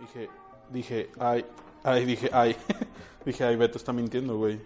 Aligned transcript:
Dije, 0.00 0.28
dije, 0.70 1.10
ay, 1.18 1.44
ay, 1.84 2.04
dije, 2.04 2.30
ay. 2.32 2.56
dije, 3.24 3.44
ay, 3.44 3.56
Beto 3.56 3.78
está 3.78 3.92
mintiendo, 3.92 4.36
güey. 4.36 4.60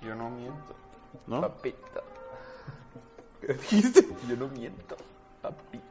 Yo 0.00 0.14
no 0.14 0.30
miento. 0.30 0.74
¿No? 1.26 1.40
Papita. 1.40 2.02
¿Qué 3.40 3.54
dijiste? 3.54 4.06
Yo 4.28 4.36
no 4.36 4.48
miento. 4.48 4.96
Papita. 5.40 5.84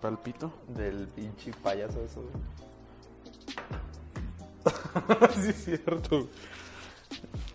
¿Palpito? 0.00 0.52
Del 0.68 1.08
pinche 1.08 1.52
payaso 1.62 2.00
eso. 2.02 2.22
sí, 5.40 5.48
es 5.48 5.64
cierto. 5.64 6.28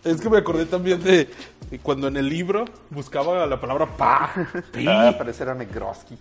Es 0.04 0.20
que 0.20 0.28
me 0.28 0.38
acordé 0.38 0.66
también 0.66 1.02
de 1.02 1.28
de 1.72 1.78
cuando 1.78 2.06
en 2.06 2.18
el 2.18 2.28
libro 2.28 2.66
buscaba 2.90 3.46
la 3.46 3.58
palabra 3.58 3.86
pa, 3.96 4.30
pi. 4.72 4.86
Ah, 4.86 5.14
pero 5.16 5.30
ese 5.30 5.42
era 5.42 5.54
Negroski. 5.54 6.18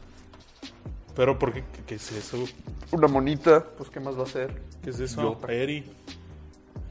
Pero, 1.15 1.37
¿por 1.37 1.53
qué? 1.53 1.63
¿Qué, 1.85 1.95
es 1.95 2.11
eso? 2.11 2.45
Una 2.91 3.07
monita. 3.07 3.63
Pues, 3.77 3.89
¿qué 3.89 3.99
más 3.99 4.17
va 4.17 4.23
a 4.23 4.27
ser? 4.27 4.61
¿Qué 4.83 4.91
es 4.91 4.99
eso? 4.99 5.21
Yo. 5.21 5.39
Peri. 5.39 5.83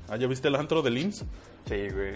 Ah, 0.09 0.17
¿ya 0.17 0.27
viste 0.27 0.49
el 0.49 0.57
antro 0.57 0.83
de 0.83 0.91
Lins? 0.91 1.25
Sí, 1.67 1.89
güey. 1.91 2.15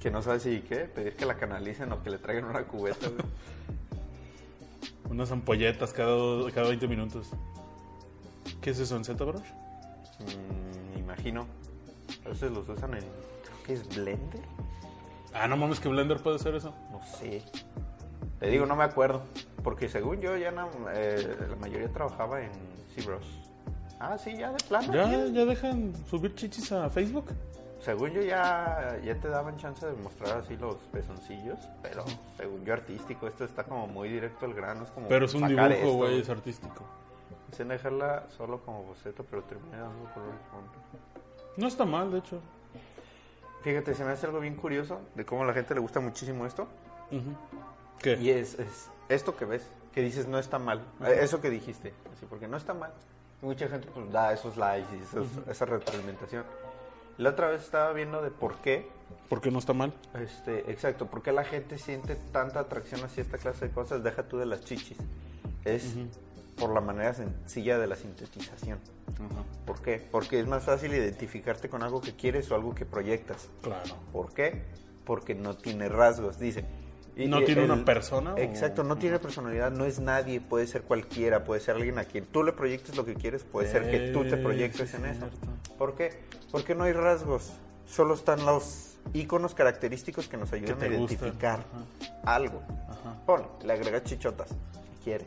Que 0.00 0.10
no 0.10 0.22
sabe 0.22 0.38
si 0.38 0.60
qué, 0.60 0.84
pedir 0.84 1.16
que 1.16 1.26
la 1.26 1.36
canalicen 1.36 1.90
o 1.92 2.02
que 2.02 2.10
le 2.10 2.18
traigan 2.18 2.44
una 2.44 2.64
cubeta, 2.64 3.08
güey. 3.08 3.22
Unas 5.10 5.30
ampolletas 5.32 5.92
cada, 5.92 6.50
cada 6.52 6.68
20 6.68 6.88
minutos. 6.88 7.28
¿Qué 8.60 8.70
es 8.70 8.78
eso 8.78 8.96
en 8.96 9.04
ZBrush? 9.04 9.42
Mm, 10.20 10.94
me 10.94 11.00
imagino. 11.00 11.46
A 12.24 12.30
veces 12.30 12.50
los 12.52 12.68
usan 12.68 12.94
en. 12.94 13.00
Creo 13.00 13.62
que 13.64 13.72
es 13.74 13.88
Blender. 13.88 14.42
Ah, 15.34 15.46
no 15.46 15.56
mames, 15.56 15.80
que 15.80 15.88
Blender 15.88 16.22
puede 16.22 16.36
hacer 16.36 16.54
eso. 16.54 16.74
No 16.90 17.00
sé. 17.18 17.42
Te 18.40 18.48
digo, 18.48 18.66
no 18.66 18.76
me 18.76 18.84
acuerdo. 18.84 19.22
Porque 19.62 19.88
según 19.88 20.20
yo, 20.20 20.36
ya 20.36 20.50
na- 20.50 20.68
eh, 20.92 21.36
la 21.48 21.56
mayoría 21.56 21.88
trabajaba 21.92 22.40
en 22.42 22.50
ZBrush. 22.94 23.26
Ah, 23.98 24.16
sí, 24.18 24.36
ya 24.36 24.52
de 24.52 24.58
plano. 24.68 24.92
¿Ya, 24.92 25.10
ya. 25.10 25.26
ya 25.26 25.44
dejan 25.44 25.92
subir 26.08 26.34
chichis 26.34 26.70
a 26.72 26.90
Facebook? 26.90 27.26
Según 27.80 28.10
yo, 28.10 28.20
ya, 28.22 28.98
ya 29.04 29.14
te 29.16 29.28
daban 29.28 29.56
chance 29.56 29.86
de 29.86 29.92
mostrar 29.94 30.38
así 30.38 30.56
los 30.56 30.76
pezoncillos. 30.92 31.58
Pero 31.82 32.04
según 32.36 32.64
yo, 32.64 32.72
artístico. 32.74 33.26
Esto 33.26 33.44
está 33.44 33.64
como 33.64 33.86
muy 33.86 34.08
directo 34.08 34.44
al 34.46 34.54
grano. 34.54 34.84
Es 34.84 34.90
como 34.90 35.08
Pero 35.08 35.24
es 35.26 35.34
un 35.34 35.46
dibujo, 35.48 35.92
güey, 35.94 36.20
es 36.20 36.28
artístico. 36.28 36.84
Dicen 37.50 37.68
dejarla 37.68 38.24
solo 38.36 38.60
como 38.60 38.82
boceto, 38.82 39.24
pero 39.24 39.42
termina 39.44 39.78
dando 39.78 40.04
color 40.12 40.28
y 40.34 40.50
fondo. 40.50 40.72
No 41.56 41.66
está 41.68 41.84
mal, 41.84 42.10
de 42.10 42.18
hecho. 42.18 42.40
Fíjate, 43.62 43.94
se 43.94 44.04
me 44.04 44.10
hace 44.12 44.26
algo 44.26 44.40
bien 44.40 44.54
curioso 44.56 45.00
de 45.14 45.24
cómo 45.24 45.42
a 45.42 45.46
la 45.46 45.52
gente 45.52 45.74
le 45.74 45.80
gusta 45.80 46.00
muchísimo 46.00 46.44
esto. 46.46 46.66
Ujú. 47.10 47.30
¿Qué? 48.02 48.14
Y 48.16 48.30
es, 48.30 48.58
es 48.58 48.88
esto 49.08 49.36
que 49.36 49.44
ves, 49.44 49.62
que 49.92 50.02
dices 50.02 50.26
no 50.26 50.38
está 50.38 50.58
mal. 50.58 50.82
Eh, 51.04 51.18
Eso 51.22 51.40
que 51.40 51.50
dijiste, 51.50 51.92
así, 52.14 52.26
porque 52.28 52.48
no 52.48 52.56
está 52.56 52.74
mal. 52.74 52.92
Mucha 53.42 53.68
gente 53.68 53.88
pues 53.92 54.10
da 54.12 54.32
esos 54.32 54.56
likes 54.56 54.88
y 54.96 55.02
esos- 55.02 55.28
esa 55.48 55.64
retroalimentación. 55.66 56.44
La 57.18 57.30
otra 57.30 57.48
vez 57.48 57.62
estaba 57.62 57.92
viendo 57.92 58.20
de 58.22 58.30
por 58.30 58.56
qué, 58.56 58.88
¿Por 59.28 59.40
qué 59.40 59.50
no 59.50 59.58
está 59.58 59.72
mal? 59.72 59.92
este, 60.20 60.70
exacto, 60.70 61.06
por 61.06 61.22
qué 61.22 61.32
la 61.32 61.44
gente 61.44 61.78
siente 61.78 62.14
tanta 62.32 62.60
atracción 62.60 63.02
hacia 63.04 63.22
esta 63.22 63.38
clase 63.38 63.68
de 63.68 63.72
cosas, 63.74 64.02
deja 64.02 64.24
tú 64.24 64.36
de 64.38 64.46
las 64.46 64.62
chichis. 64.64 64.98
Es 65.64 65.94
por 66.58 66.70
la 66.72 66.80
manera 66.80 67.12
sencilla 67.14 67.78
de 67.78 67.86
la 67.86 67.96
sintetización. 67.96 68.78
¿Por 69.64 69.80
qué? 69.80 70.06
Porque 70.10 70.38
es 70.40 70.46
más 70.46 70.64
fácil 70.64 70.92
identificarte 70.94 71.68
con 71.68 71.82
algo 71.82 72.00
que 72.00 72.14
quieres 72.14 72.50
o 72.50 72.54
algo 72.54 72.74
que 72.74 72.84
proyectas. 72.84 73.48
Claro. 73.62 73.96
¿Por 74.12 74.32
qué? 74.32 74.62
Porque 75.04 75.34
no 75.34 75.56
tiene 75.56 75.88
rasgos, 75.88 76.38
dice. 76.38 76.64
Y- 77.16 77.28
¿No 77.28 77.42
tiene 77.44 77.64
una 77.64 77.82
persona 77.84 78.34
o- 78.34 78.38
Exacto, 78.38 78.84
no 78.84 78.96
tiene 78.96 79.18
personalidad, 79.18 79.70
no 79.70 79.86
es 79.86 80.00
nadie, 80.00 80.40
puede 80.40 80.66
ser 80.66 80.82
cualquiera, 80.82 81.44
puede 81.44 81.62
ser 81.62 81.76
alguien 81.76 81.98
a 81.98 82.04
quien 82.04 82.26
tú 82.26 82.44
le 82.44 82.52
proyectes 82.52 82.94
lo 82.96 83.06
que 83.06 83.14
quieres, 83.14 83.42
puede 83.42 83.70
ser 83.70 83.90
que 83.90 84.10
tú 84.12 84.22
te 84.24 84.34
Eh, 84.34 84.36
proyectes 84.36 84.92
en 84.94 85.06
eso. 85.06 85.26
¿Por 85.78 85.94
qué? 85.94 86.10
Porque 86.52 86.74
no 86.74 86.84
hay 86.84 86.92
rasgos, 86.92 87.52
solo 87.86 88.12
están 88.14 88.44
los 88.44 88.98
iconos 89.14 89.54
característicos 89.54 90.28
que 90.28 90.36
nos 90.36 90.52
ayudan 90.52 90.82
a 90.82 90.86
identificar 90.88 91.60
algo. 92.24 92.62
Ajá. 92.88 93.16
Pon, 93.24 93.46
le 93.64 93.72
agregas 93.72 94.04
chichotas, 94.04 94.48
si 94.50 95.04
quieres. 95.04 95.26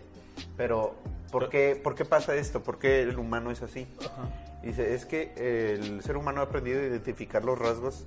Pero, 0.57 0.95
¿por 1.31 1.49
qué, 1.49 1.79
¿por 1.81 1.95
qué 1.95 2.05
pasa 2.05 2.35
esto? 2.35 2.61
¿Por 2.61 2.77
qué 2.77 3.01
el 3.01 3.17
humano 3.17 3.49
es 3.51 3.61
así? 3.63 3.87
Ajá. 3.99 4.29
Dice, 4.61 4.93
es 4.93 5.05
que 5.05 5.33
el 5.73 6.03
ser 6.03 6.17
humano 6.17 6.41
ha 6.41 6.43
aprendido 6.43 6.81
a 6.81 6.83
identificar 6.83 7.43
los 7.43 7.57
rasgos 7.57 8.05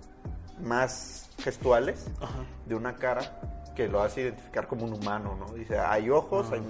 más 0.60 1.30
gestuales 1.42 2.06
de 2.66 2.74
una 2.74 2.94
cara 2.96 3.40
que 3.74 3.88
lo 3.88 4.02
hace 4.02 4.22
identificar 4.22 4.66
como 4.66 4.84
un 4.84 4.92
humano, 4.94 5.36
¿no? 5.38 5.52
Dice, 5.54 5.78
hay 5.78 6.10
ojos, 6.10 6.50
hay 6.52 6.60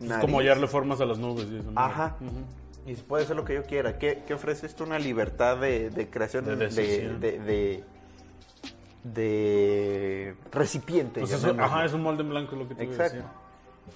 Es 0.00 0.08
nariz. 0.08 0.20
como 0.24 0.38
hallarle 0.38 0.66
formas 0.66 1.00
a 1.00 1.04
las 1.06 1.18
nubes 1.18 1.46
y 1.50 1.58
eso. 1.58 1.70
¿no? 1.70 1.80
Ajá. 1.80 2.16
Y 2.86 2.94
puede 2.96 3.24
ser 3.26 3.36
lo 3.36 3.44
que 3.44 3.54
yo 3.54 3.62
quiera. 3.62 3.98
¿Qué, 3.98 4.22
qué 4.26 4.34
ofrece 4.34 4.66
esto? 4.66 4.84
Una 4.84 4.98
libertad 4.98 5.56
de, 5.56 5.88
de 5.90 6.10
creación, 6.10 6.44
De 6.44 6.56
de, 6.56 6.68
de, 7.38 7.84
de, 9.04 10.34
recipiente. 10.52 11.20
Pues 11.20 11.32
eso- 11.32 11.54
ajá, 11.58 11.84
es 11.84 11.92
un 11.92 12.02
molde 12.02 12.22
en 12.22 12.30
blanco 12.30 12.56
lo 12.56 12.68
que 12.68 12.74
te 12.74 12.84
Exacto. 12.84 13.24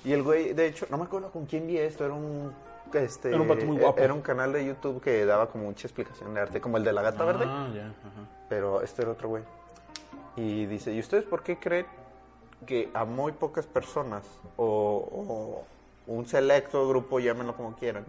Y 0.05 0.13
el 0.13 0.23
güey, 0.23 0.53
de 0.53 0.67
hecho, 0.67 0.87
no 0.91 0.99
me 0.99 1.05
acuerdo 1.05 1.31
con 1.31 1.47
quién 1.47 1.67
vi 1.67 1.79
esto, 1.79 2.05
era 2.05 2.15
un... 2.15 2.53
Este, 2.93 3.29
Era 3.29 3.41
un 3.41 3.47
muy 3.67 3.77
guapo. 3.77 4.01
Era 4.01 4.15
un 4.15 4.23
canal 4.23 4.51
de 4.53 4.65
YouTube 4.65 5.03
que 5.03 5.27
daba 5.27 5.51
como 5.51 5.65
mucha 5.65 5.87
explicación 5.87 6.33
de 6.33 6.41
arte, 6.41 6.61
como 6.61 6.79
el 6.79 6.85
de 6.85 6.93
la 6.93 7.03
gata 7.03 7.23
verde. 7.25 7.45
Ah, 7.47 7.69
ya. 7.75 7.87
Ajá. 7.89 8.29
Pero 8.49 8.81
este 8.81 9.03
era 9.03 9.11
otro 9.11 9.29
güey. 9.29 9.43
Y 10.37 10.65
dice, 10.65 10.95
¿y 10.95 11.01
ustedes 11.01 11.25
por 11.25 11.43
qué 11.43 11.59
creen 11.59 11.85
que 12.67 12.91
a 12.95 13.05
muy 13.05 13.33
pocas 13.33 13.67
personas 13.67 14.25
o, 14.57 14.65
o 16.07 16.13
un 16.13 16.27
selecto 16.27 16.89
grupo, 16.89 17.21
llámenlo 17.21 17.57
como 17.57 17.75
quieran, 17.77 18.05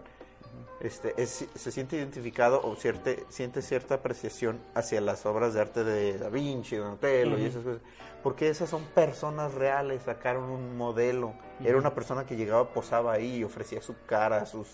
este, 0.82 1.14
es- 1.22 1.46
se 1.54 1.72
siente 1.72 1.98
identificado 1.98 2.62
o 2.64 2.76
cierte- 2.76 3.26
siente 3.30 3.62
cierta 3.62 3.96
apreciación 3.96 4.60
hacia 4.74 5.02
las 5.02 5.26
obras 5.26 5.54
de 5.54 5.62
arte 5.62 5.84
de 5.84 6.18
Da 6.18 6.30
Vinci, 6.30 6.78
Donatello 6.78 7.38
y 7.38 7.46
esas 7.46 7.64
cosas? 7.64 7.82
Porque 8.24 8.50
esas 8.50 8.70
son 8.70 8.84
personas 8.84 9.54
reales, 9.54 10.04
sacaron 10.04 10.50
un 10.50 10.78
modelo. 10.78 11.34
Era 11.64 11.78
una 11.78 11.94
persona 11.94 12.26
que 12.26 12.36
llegaba, 12.36 12.74
posaba 12.74 13.14
ahí 13.14 13.44
ofrecía 13.44 13.82
su 13.82 13.96
cara, 14.06 14.46
sus, 14.46 14.68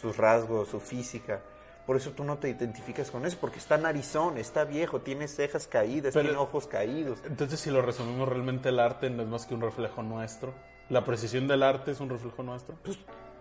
sus 0.00 0.16
rasgos, 0.16 0.68
su 0.68 0.80
física. 0.80 1.40
Por 1.86 1.96
eso 1.96 2.10
tú 2.12 2.22
no 2.22 2.38
te 2.38 2.48
identificas 2.48 3.10
con 3.10 3.26
eso, 3.26 3.36
porque 3.40 3.58
está 3.58 3.76
narizón, 3.76 4.38
está 4.38 4.64
viejo, 4.64 5.00
tiene 5.00 5.26
cejas 5.26 5.66
caídas, 5.66 6.14
Pero- 6.14 6.28
tiene 6.28 6.38
ojos 6.38 6.66
caídos. 6.68 7.18
Entonces, 7.26 7.58
si 7.58 7.70
lo 7.70 7.82
resumimos 7.82 8.28
realmente, 8.28 8.68
el 8.68 8.78
arte 8.78 9.10
no 9.10 9.22
es 9.22 9.28
más 9.28 9.46
que 9.46 9.54
un 9.54 9.60
reflejo 9.62 10.02
nuestro. 10.02 10.54
La 10.88 11.04
precisión 11.04 11.48
del 11.48 11.62
arte 11.62 11.90
es 11.90 12.00
un 12.00 12.08
reflejo 12.08 12.42
nuestro. 12.42 12.76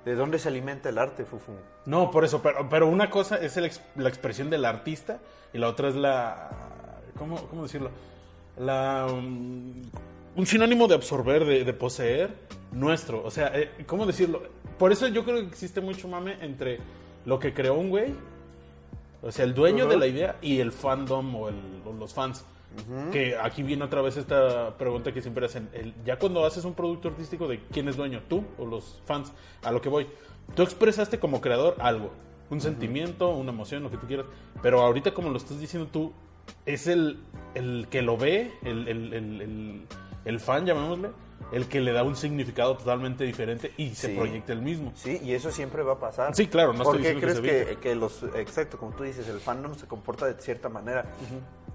¿De 0.06 0.16
dónde 0.16 0.40
se 0.40 0.48
alimenta 0.48 0.90
el 0.90 0.98
arte, 0.98 1.26
Fufu? 1.26 1.52
No, 1.86 2.10
por 2.10 2.26
eso, 2.26 2.42
pero, 2.42 2.68
pero 2.68 2.88
una 2.88 3.12
cosa 3.12 3.36
es 3.38 3.58
el 3.58 3.70
la 3.96 4.10
expresión 4.10 4.50
del 4.50 4.66
artista 4.66 5.20
y 5.54 5.60
la 5.60 5.68
otra 5.68 5.90
es 5.90 5.96
la... 5.96 6.50
¿Cómo, 7.20 7.36
cómo 7.48 7.64
decirlo? 7.64 7.92
La... 8.58 9.06
um, 9.12 9.74
un 10.36 10.46
sinónimo 10.48 10.88
de 10.88 10.96
absorber, 10.96 11.46
de, 11.46 11.64
de 11.64 11.74
poseer, 11.74 12.32
nuestro. 12.72 13.24
O 13.24 13.30
sea, 13.30 13.52
eh, 13.54 13.70
¿cómo 13.86 14.06
decirlo? 14.08 14.42
Por 14.80 14.92
eso 14.92 15.08
yo 15.08 15.24
creo 15.24 15.38
que 15.42 15.48
existe 15.48 15.82
mucho 15.82 16.08
mame 16.08 16.38
entre 16.42 16.80
lo 17.26 17.38
que 17.38 17.54
creó 17.54 17.76
un 17.76 17.90
güey, 17.90 18.16
o 19.22 19.32
sea, 19.32 19.46
el 19.46 19.54
dueño 19.54 19.88
de 19.88 19.98
la 19.98 20.08
idea 20.08 20.38
y 20.42 20.60
el 20.60 20.72
fandom 20.72 21.36
o, 21.36 21.50
el- 21.50 21.82
o 21.86 21.94
los 21.94 22.14
fans. 22.14 22.46
Que 23.12 23.36
aquí 23.36 23.64
viene 23.64 23.84
otra 23.84 24.02
vez 24.02 24.16
esta 24.16 24.78
pregunta 24.78 25.12
que 25.12 25.22
siempre 25.22 25.46
hacen. 25.46 25.68
El- 25.74 25.94
ya 26.06 26.18
cuando 26.18 26.46
haces 26.46 26.64
un 26.64 26.74
producto 26.74 27.10
artístico, 27.10 27.48
¿de 27.50 27.60
quién 27.72 27.90
es 27.90 27.98
dueño? 27.98 28.22
¿Tú 28.30 28.46
o 28.58 28.66
los 28.66 29.02
fans? 29.06 29.34
A 29.64 29.72
lo 29.74 29.82
que 29.82 29.90
voy. 29.90 30.08
Tú 30.56 30.64
expresaste 30.64 31.20
como 31.20 31.42
creador 31.42 31.76
algo. 31.80 32.12
Un 32.50 32.62
sentimiento, 32.62 33.30
una 33.30 33.52
emoción, 33.52 33.84
lo 33.84 33.92
que 33.92 33.98
tú 33.98 34.08
quieras. 34.08 34.26
Pero 34.62 34.82
ahorita 34.82 35.14
como 35.14 35.30
lo 35.30 35.38
estás 35.38 35.60
diciendo 35.60 35.90
tú, 35.92 36.14
es 36.66 36.88
el, 36.88 37.20
el 37.56 37.88
que 37.90 38.02
lo 38.02 38.16
ve, 38.18 38.52
el- 38.64 39.86
el 40.26 40.40
fan, 40.40 40.66
llamémosle, 40.66 41.10
el 41.52 41.68
que 41.68 41.80
le 41.82 41.92
da 41.92 42.04
un 42.04 42.16
significado 42.16 42.78
totalmente 42.78 43.24
diferente 43.24 43.74
y 43.78 43.96
se 43.96 44.08
Sí. 44.10 44.16
proyecta 44.16 44.54
el 44.54 44.62
mismo. 44.62 44.92
Sí, 44.96 45.20
y 45.24 45.34
eso 45.34 45.52
siempre 45.52 45.84
va 45.84 45.94
a 45.94 46.00
pasar. 46.00 46.36
Sí, 46.36 46.48
claro, 46.48 46.74
no 46.74 46.84
¿Por 46.84 46.96
estoy 46.98 47.08
qué 47.14 47.16
que 47.20 47.22
crees 47.22 47.38
se 47.38 47.42
que, 47.76 47.78
que 47.82 47.96
los, 47.96 48.24
exacto, 48.36 48.78
como 48.78 48.92
tú 48.94 49.04
dices, 49.04 49.28
el 49.28 49.40
fandom 49.40 49.76
se 49.76 49.88
comporta 49.88 50.26
de 50.28 50.42
cierta 50.42 50.70
manera? 50.70 51.06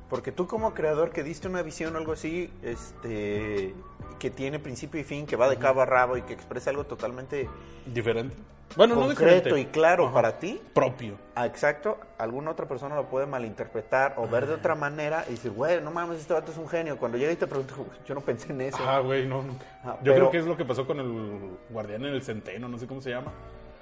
Porque 0.08 0.30
tú 0.32 0.46
como 0.46 0.72
creador 0.74 1.10
que 1.10 1.22
diste 1.24 1.48
una 1.48 1.62
visión 1.62 1.94
o 1.94 1.98
algo 1.98 2.12
así, 2.12 2.50
este, 2.62 3.74
que 4.18 4.30
tiene 4.30 4.58
principio 4.58 5.00
y 5.00 5.04
fin, 5.04 5.26
que 5.26 5.36
va 5.36 5.48
de 5.48 5.56
cabo 5.56 5.80
a 5.82 5.86
rabo 5.86 6.16
y 6.16 6.22
que 6.22 6.32
expresa 6.32 6.70
algo 6.70 6.84
totalmente 6.84 7.48
Diferente. 7.86 8.34
Bueno, 8.76 8.94
no 8.96 9.02
concreto 9.06 9.34
diferente. 9.34 9.60
y 9.60 9.64
claro 9.66 10.04
Ajá. 10.06 10.14
para 10.14 10.38
ti, 10.40 10.60
Propio. 10.74 11.14
Ah, 11.36 11.46
exacto, 11.46 11.98
alguna 12.18 12.50
otra 12.50 12.66
persona 12.66 12.96
lo 12.96 13.06
puede 13.08 13.24
malinterpretar 13.26 14.14
o 14.16 14.26
ver 14.28 14.46
de 14.46 14.54
otra 14.54 14.74
manera 14.74 15.24
y 15.28 15.32
decir, 15.32 15.52
güey, 15.52 15.80
no 15.80 15.92
mames, 15.92 16.18
este 16.20 16.34
vato 16.34 16.50
es 16.50 16.58
un 16.58 16.68
genio. 16.68 16.96
Cuando 16.98 17.16
llega 17.16 17.30
y 17.32 17.36
te 17.36 17.46
pregunta, 17.46 17.74
yo 18.06 18.14
no 18.16 18.20
pensé 18.22 18.52
en 18.52 18.60
eso. 18.62 18.78
Ah, 18.84 18.98
güey, 18.98 19.24
no, 19.26 19.42
nunca. 19.42 19.64
Ah, 19.84 19.96
Yo 20.02 20.12
pero- 20.12 20.14
creo 20.16 20.30
que 20.32 20.38
es 20.38 20.46
lo 20.46 20.56
que 20.56 20.64
pasó 20.64 20.84
con 20.86 20.98
el 20.98 21.50
guardián 21.70 22.04
en 22.04 22.14
el 22.14 22.22
centeno, 22.22 22.68
no 22.68 22.76
sé 22.78 22.86
cómo 22.88 23.00
se 23.00 23.10
llama. 23.10 23.32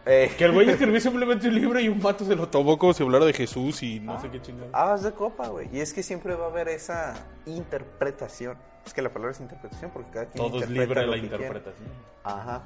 Eh, 0.07 0.33
Que 0.37 0.45
el 0.45 0.53
güey 0.53 0.69
escribió 0.69 1.01
simplemente 1.01 1.49
un 1.49 1.55
libro 1.55 1.81
y 1.81 1.89
un 1.89 2.01
vato 2.01 2.25
se 2.25 2.37
lo 2.37 2.49
tomó 2.49 2.79
como 2.79 2.93
si 2.93 3.03
hablara 3.03 3.25
de 3.25 3.33
Jesús 3.33 3.83
y 3.83 4.01
no 4.01 4.21
sé 4.21 4.31
qué 4.31 4.41
chingada. 4.43 4.69
Ah, 4.73 4.93
haz 4.93 5.03
de 5.03 5.13
copa, 5.13 5.49
güey. 5.49 5.69
Y 5.73 5.81
es 5.81 5.95
que 5.95 6.03
siempre 6.03 6.35
va 6.35 6.47
a 6.47 6.49
haber 6.51 6.69
esa 6.69 7.15
interpretación. 7.47 8.59
Es 8.85 8.93
que 8.93 9.01
la 9.03 9.09
palabra 9.11 9.33
es 9.33 9.41
interpretación 9.41 9.91
porque 9.93 10.11
cada 10.11 10.27
quien 10.27 10.45
Todo 10.47 10.63
es 10.63 10.69
libre 10.69 11.01
de 11.01 11.07
la 11.07 11.13
quiere. 11.15 11.27
interpretación. 11.37 11.89
Ajá. 12.23 12.63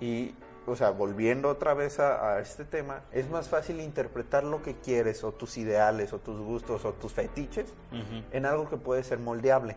Y 0.00 0.34
o 0.66 0.74
sea, 0.74 0.90
volviendo 0.90 1.48
otra 1.48 1.74
vez 1.74 2.00
a, 2.00 2.32
a 2.32 2.40
este 2.40 2.64
tema, 2.64 3.02
es 3.12 3.30
más 3.30 3.48
fácil 3.48 3.80
interpretar 3.80 4.42
lo 4.42 4.62
que 4.64 4.74
quieres 4.74 5.22
o 5.22 5.30
tus 5.30 5.56
ideales 5.58 6.12
o 6.12 6.18
tus 6.18 6.40
gustos 6.40 6.84
o 6.84 6.92
tus 6.94 7.12
fetiches 7.12 7.72
Ujú. 7.92 8.24
en 8.32 8.44
algo 8.46 8.68
que 8.68 8.76
puede 8.76 9.04
ser 9.04 9.20
moldeable. 9.20 9.76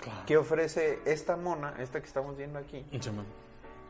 Claro. 0.00 0.22
¿Qué 0.26 0.36
ofrece 0.36 0.98
esta 1.04 1.36
mona, 1.36 1.74
esta 1.78 2.00
que 2.00 2.06
estamos 2.08 2.36
viendo 2.36 2.58
aquí? 2.58 2.84
Sí. 2.90 3.10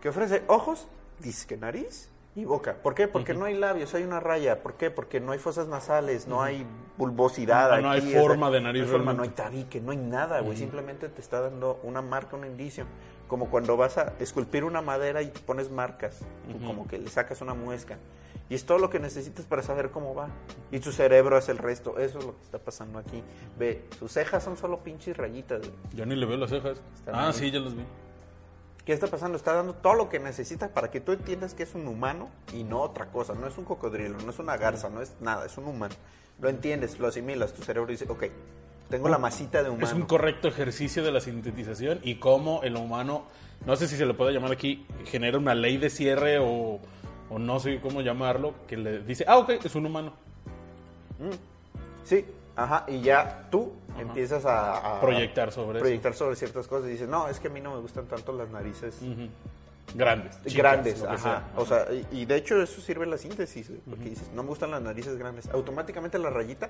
Que 0.02 0.10
ofrece 0.10 0.42
ojos, 0.48 0.86
disque 1.20 1.56
nariz 1.56 2.10
y 2.40 2.44
boca. 2.44 2.76
¿Por 2.82 2.94
qué? 2.94 3.08
Porque 3.08 3.34
no 3.34 3.44
hay 3.46 3.54
labios, 3.56 3.94
hay 3.94 4.02
una 4.04 4.20
raya. 4.20 4.62
¿Por 4.62 4.74
qué? 4.74 4.90
Porque 4.90 5.20
no 5.20 5.32
hay 5.32 5.38
fosas 5.38 5.68
nasales, 5.68 6.26
no 6.28 6.42
hay 6.42 6.66
bulbosidad. 6.96 7.70
No, 7.76 7.82
no 7.82 7.90
hay 7.90 8.00
aquí, 8.00 8.14
forma 8.14 8.46
es 8.48 8.52
de 8.54 8.60
nariz 8.60 8.82
No 8.82 8.86
hay, 8.88 8.92
forma, 8.92 9.12
no 9.12 9.22
hay 9.22 9.28
tabique, 9.30 9.80
no 9.80 9.90
hay 9.92 9.96
nada, 9.98 10.40
güey. 10.40 10.56
Simplemente 10.56 11.08
te 11.08 11.20
está 11.20 11.40
dando 11.40 11.80
una 11.82 12.02
marca, 12.02 12.36
un 12.36 12.44
indicio. 12.46 12.84
Como 13.28 13.50
cuando 13.50 13.76
vas 13.76 13.98
a 13.98 14.14
esculpir 14.20 14.64
una 14.64 14.80
madera 14.82 15.20
y 15.22 15.28
te 15.28 15.40
pones 15.40 15.70
marcas. 15.70 16.20
Tú 16.50 16.64
Como 16.66 16.86
que 16.88 16.98
le 16.98 17.08
sacas 17.10 17.40
una 17.40 17.54
muesca. 17.54 17.98
Y 18.50 18.54
es 18.54 18.64
todo 18.64 18.78
lo 18.78 18.88
que 18.88 18.98
necesitas 18.98 19.44
para 19.44 19.62
saber 19.62 19.90
cómo 19.90 20.14
va. 20.14 20.28
Y 20.72 20.80
tu 20.80 20.90
cerebro 20.92 21.36
hace 21.36 21.52
el 21.52 21.58
resto. 21.58 21.98
Eso 21.98 22.18
es 22.20 22.24
lo 22.24 22.34
que 22.36 22.42
está 22.44 22.58
pasando 22.58 22.98
aquí. 22.98 23.22
Ve, 23.58 23.84
sus 23.98 24.12
cejas 24.12 24.42
son 24.42 24.56
solo 24.56 24.78
pinches 24.82 25.14
rayitas, 25.16 25.60
güey. 25.60 25.72
Yo 25.94 26.06
ni 26.06 26.16
le 26.16 26.24
veo 26.24 26.38
las 26.38 26.48
cejas. 26.48 26.80
Están 26.94 27.14
Ah, 27.14 27.26
ahí. 27.26 27.32
sí, 27.34 27.50
ya 27.50 27.60
las 27.60 27.74
vi. 27.74 27.82
¿Qué 28.88 28.94
está 28.94 29.06
pasando? 29.06 29.36
Está 29.36 29.52
dando 29.52 29.74
todo 29.74 29.92
lo 29.92 30.08
que 30.08 30.18
necesitas 30.18 30.70
para 30.70 30.90
que 30.90 30.98
tú 30.98 31.12
entiendas 31.12 31.52
que 31.52 31.64
es 31.64 31.74
un 31.74 31.86
humano 31.86 32.30
y 32.54 32.64
no 32.64 32.80
otra 32.80 33.10
cosa. 33.10 33.34
No 33.34 33.46
es 33.46 33.58
un 33.58 33.66
cocodrilo, 33.66 34.16
no 34.24 34.30
es 34.30 34.38
una 34.38 34.56
garza, 34.56 34.88
no 34.88 35.02
es 35.02 35.12
nada, 35.20 35.44
es 35.44 35.58
un 35.58 35.66
humano. 35.66 35.94
Lo 36.40 36.48
entiendes, 36.48 36.98
lo 36.98 37.06
asimilas, 37.06 37.52
tu 37.52 37.60
cerebro 37.60 37.90
dice, 37.90 38.06
ok, 38.08 38.24
tengo 38.88 39.10
la 39.10 39.18
masita 39.18 39.62
de 39.62 39.68
humano. 39.68 39.86
Es 39.86 39.92
un 39.92 40.06
correcto 40.06 40.48
ejercicio 40.48 41.04
de 41.04 41.12
la 41.12 41.20
sintetización 41.20 42.00
y 42.02 42.14
cómo 42.14 42.62
el 42.62 42.76
humano, 42.76 43.24
no 43.66 43.76
sé 43.76 43.88
si 43.88 43.96
se 43.98 44.06
le 44.06 44.14
puede 44.14 44.32
llamar 44.32 44.52
aquí, 44.52 44.86
genera 45.04 45.36
una 45.36 45.54
ley 45.54 45.76
de 45.76 45.90
cierre 45.90 46.38
o, 46.38 46.80
o 47.28 47.38
no 47.38 47.60
sé 47.60 47.82
cómo 47.82 48.00
llamarlo, 48.00 48.54
que 48.66 48.78
le 48.78 49.00
dice, 49.00 49.26
ah, 49.28 49.36
ok, 49.36 49.50
es 49.64 49.74
un 49.74 49.84
humano. 49.84 50.14
Sí, 52.04 52.24
ajá, 52.58 52.84
y 52.88 53.00
ya 53.00 53.46
tú 53.50 53.72
empiezas 53.98 54.44
a, 54.44 54.96
a 54.98 55.00
Proyectar 55.00 55.50
sobre 55.52 55.78
eso. 55.78 55.84
proyectar 55.84 56.14
sobre 56.14 56.36
ciertas 56.36 56.66
cosas 56.68 56.88
y 56.88 56.92
dices, 56.92 57.08
no, 57.08 57.28
es 57.28 57.40
que 57.40 57.48
a 57.48 57.50
mí 57.50 57.60
no 57.60 57.74
me 57.74 57.80
gustan 57.80 58.06
tanto 58.06 58.32
las 58.32 58.48
narices 58.50 58.96
Ujú. 59.02 59.28
Grandes. 59.94 60.36
chicas, 60.42 60.54
grandes, 60.54 61.02
ajá. 61.02 61.16
sea. 61.18 61.48
O 61.56 61.64
sea, 61.64 61.86
y, 61.92 62.06
y 62.20 62.24
de 62.26 62.36
hecho 62.36 62.60
eso 62.62 62.80
sirve 62.82 63.06
la 63.06 63.16
síntesis, 63.16 63.70
porque 63.88 64.10
dices, 64.10 64.30
no 64.34 64.42
me 64.42 64.50
gustan 64.50 64.70
las 64.70 64.82
narices 64.82 65.16
grandes. 65.16 65.48
Automáticamente 65.48 66.18
la 66.18 66.28
rayita 66.30 66.68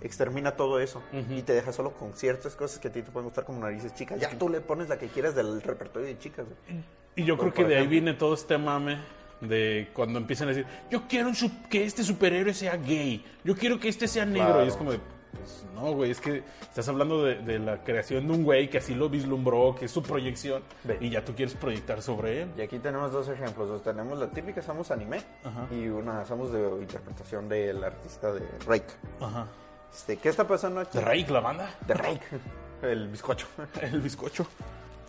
extermina 0.00 0.52
todo 0.52 0.80
eso 0.80 1.02
y 1.30 1.42
te 1.42 1.52
deja 1.52 1.72
solo 1.72 1.92
con 1.92 2.12
ciertas 2.14 2.56
cosas 2.56 2.78
que 2.78 2.88
a 2.88 2.92
ti 2.92 3.02
te 3.02 3.10
pueden 3.10 3.26
gustar 3.28 3.44
como 3.44 3.60
narices 3.60 3.94
chicas. 3.94 4.18
Ya 4.18 4.30
tú 4.38 4.48
le 4.48 4.60
pones 4.60 4.88
la 4.88 4.98
que 4.98 5.08
quieras 5.08 5.34
del 5.34 5.60
repertorio 5.62 6.08
de 6.08 6.18
chicas, 6.18 6.46
güey. 6.46 6.82
Y 7.16 7.24
yo 7.24 7.36
creo 7.38 7.52
que 7.52 7.62
de 7.64 7.74
ahí 7.74 7.80
ejemplo. 7.82 7.90
viene 7.90 8.14
todo 8.14 8.34
este 8.34 8.56
mame 8.58 8.98
de 9.40 9.90
cuando 9.92 10.18
empiezan 10.18 10.48
a 10.48 10.52
decir, 10.52 10.66
yo 10.90 11.02
quiero 11.06 11.28
un 11.28 11.34
que 11.68 11.84
este 11.84 12.02
superhéroe 12.02 12.54
sea 12.54 12.76
gay, 12.76 13.24
yo 13.44 13.54
quiero 13.56 13.78
que 13.78 13.88
este 13.88 14.08
sea 14.08 14.24
negro. 14.24 14.46
Claro. 14.48 14.64
Y 14.64 14.68
es 14.68 14.76
como 14.76 14.92
de, 14.92 15.00
pues 15.34 15.64
no, 15.74 15.92
güey, 15.92 16.10
es 16.10 16.20
que 16.20 16.42
estás 16.62 16.88
hablando 16.88 17.22
de, 17.24 17.36
de 17.36 17.58
la 17.58 17.82
creación 17.84 18.26
de 18.26 18.32
un 18.32 18.44
güey 18.44 18.68
que 18.70 18.78
así 18.78 18.94
lo 18.94 19.08
vislumbró, 19.08 19.74
que 19.78 19.84
es 19.86 19.90
su 19.90 20.02
proyección, 20.02 20.62
Ve. 20.84 20.98
y 21.00 21.10
ya 21.10 21.24
tú 21.24 21.34
quieres 21.34 21.54
proyectar 21.54 22.00
sobre 22.02 22.42
él. 22.42 22.50
Y 22.56 22.62
aquí 22.62 22.78
tenemos 22.78 23.12
dos 23.12 23.28
ejemplos. 23.28 23.68
Dos, 23.68 23.82
tenemos 23.82 24.18
la 24.18 24.28
típica 24.30 24.62
Samus 24.62 24.90
anime 24.90 25.22
Ajá. 25.44 25.66
y 25.70 25.88
una 25.88 26.24
Samus 26.24 26.52
de 26.52 26.60
interpretación 26.80 27.48
del 27.48 27.82
artista 27.84 28.32
de 28.32 28.46
Rake. 28.66 28.92
Ajá. 29.20 29.46
Este, 29.92 30.16
¿Qué 30.16 30.28
está 30.28 30.46
pasando 30.46 30.80
aquí? 30.80 30.98
¿De 30.98 31.04
Rake 31.04 31.30
la 31.30 31.40
banda? 31.40 31.70
De 31.86 31.94
Rake. 31.94 32.22
El 32.82 33.08
bizcocho. 33.08 33.46
El 33.80 34.00
bizcocho. 34.00 34.46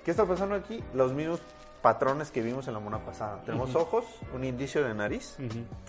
¿Qué 0.04 0.12
está 0.12 0.26
pasando 0.26 0.56
aquí? 0.56 0.84
Los 0.94 1.12
mismos 1.14 1.42
patrones 1.82 2.32
que 2.32 2.42
vimos 2.42 2.68
en 2.68 2.74
la 2.76 2.80
mona 2.80 3.00
pasada. 3.00 3.42
Tenemos 3.44 3.76
ojos, 3.76 4.06
un 4.34 4.44
indicio 4.44 4.84
de 4.84 4.94
nariz, 4.96 5.38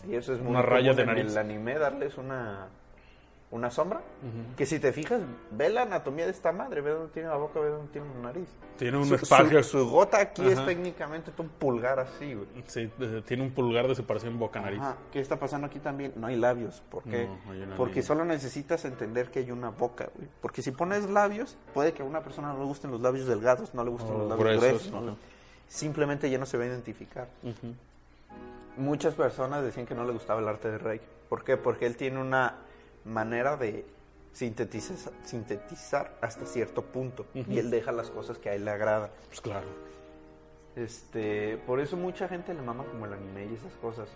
y 0.07 0.15
eso 0.15 0.35
es 0.35 0.41
muy 0.41 0.51
Una 0.51 0.61
raya 0.63 0.93
de 0.93 1.03
en 1.03 1.09
nariz. 1.09 1.33
el 1.33 1.39
anime 1.39 1.79
darles 1.79 2.19
una, 2.19 2.69
una 3.51 3.71
sombra. 3.71 4.03
Que 4.57 4.67
si 4.67 4.79
te 4.81 4.93
fijas, 4.93 5.21
ve 5.53 5.69
la 5.69 5.83
anatomía 5.83 6.25
de 6.25 6.33
esta 6.33 6.51
madre, 6.53 6.81
ve 6.81 6.91
dónde 6.91 7.13
tiene 7.13 7.29
la 7.29 7.37
boca, 7.37 7.61
ve 7.61 7.69
dónde 7.71 7.93
tiene 7.93 8.09
la 8.17 8.21
nariz. 8.23 8.49
Tiene 8.77 8.99
un 8.99 9.07
Su- 9.07 9.15
espacio. 9.15 9.63
Su, 9.63 9.79
su 9.79 9.89
gota 9.91 10.21
aquí 10.21 10.45
es 10.47 10.63
técnicamente 10.67 11.31
un 11.39 11.49
pulgar 11.49 12.01
así, 12.01 12.35
güey. 12.35 12.47
Sí, 12.67 12.91
tiene 13.25 13.45
un 13.45 13.53
pulgar 13.53 13.87
de 13.87 13.95
separación 13.95 14.39
boca-nariz. 14.39 14.81
¿Qué 15.13 15.21
está 15.21 15.39
pasando 15.39 15.69
aquí 15.69 15.79
también? 15.79 16.13
No 16.17 16.27
hay 16.27 16.37
labios. 16.37 16.83
¿Por 16.91 17.05
qué? 17.05 17.27
No, 17.27 17.39
una 17.65 17.77
Porque 17.77 18.03
solo 18.03 18.25
necesitas 18.25 18.85
entender 18.85 19.31
que 19.31 19.39
hay 19.39 19.51
una 19.53 19.71
boca, 19.71 20.09
güey. 20.15 20.29
Porque 20.43 20.61
si 20.63 20.73
pones 20.73 21.09
labios, 21.09 21.57
puede 21.73 21.93
que 21.93 22.03
a 22.03 22.05
una 22.05 22.23
persona 22.23 22.53
no 22.53 22.59
le 22.59 22.65
gusten 22.65 22.91
los 22.91 23.01
labios 23.01 23.27
delgados, 23.27 23.73
no 23.75 23.85
le 23.85 23.91
gusten 23.91 24.13
O 24.15 24.19
los 24.19 24.29
labios 24.29 24.61
gruesos. 24.61 24.91
¿no? 24.93 25.17
Simplemente 25.69 26.29
ya 26.31 26.39
no 26.39 26.47
se 26.47 26.59
va 26.59 26.65
a 26.65 26.67
identificar. 26.67 27.29
Muchas 28.77 29.15
personas 29.15 29.63
decían 29.65 29.87
que 29.87 29.95
no 29.95 30.05
le 30.05 30.13
gustaba 30.13 30.41
el 30.41 30.49
arte 30.49 30.71
de 30.71 30.79
Rey. 30.79 31.01
¿Por 31.29 31.45
qué? 31.45 31.57
Porque 31.57 31.87
él 31.87 31.97
tiene 31.97 32.21
una 32.21 32.57
manera 33.07 33.57
de 33.57 33.87
sintetizar, 34.33 35.13
sintetizar 35.25 36.17
hasta 36.21 36.45
cierto 36.47 36.83
punto. 36.83 37.27
Y 37.35 37.59
él 37.59 37.71
deja 37.71 37.93
las 37.93 38.11
cosas 38.11 38.39
que 38.39 38.51
a 38.51 38.55
él 38.55 38.65
le 38.65 38.71
agradan. 38.73 39.11
Pues 39.29 39.41
claro. 39.41 39.67
Este, 40.75 41.57
por 41.67 41.81
eso 41.81 41.97
mucha 41.97 42.29
gente 42.29 42.53
le 42.53 42.61
mama 42.61 42.85
como 42.85 43.07
el 43.07 43.13
anime 43.15 43.47
y 43.51 43.55
esas 43.55 43.73
cosas. 43.81 44.09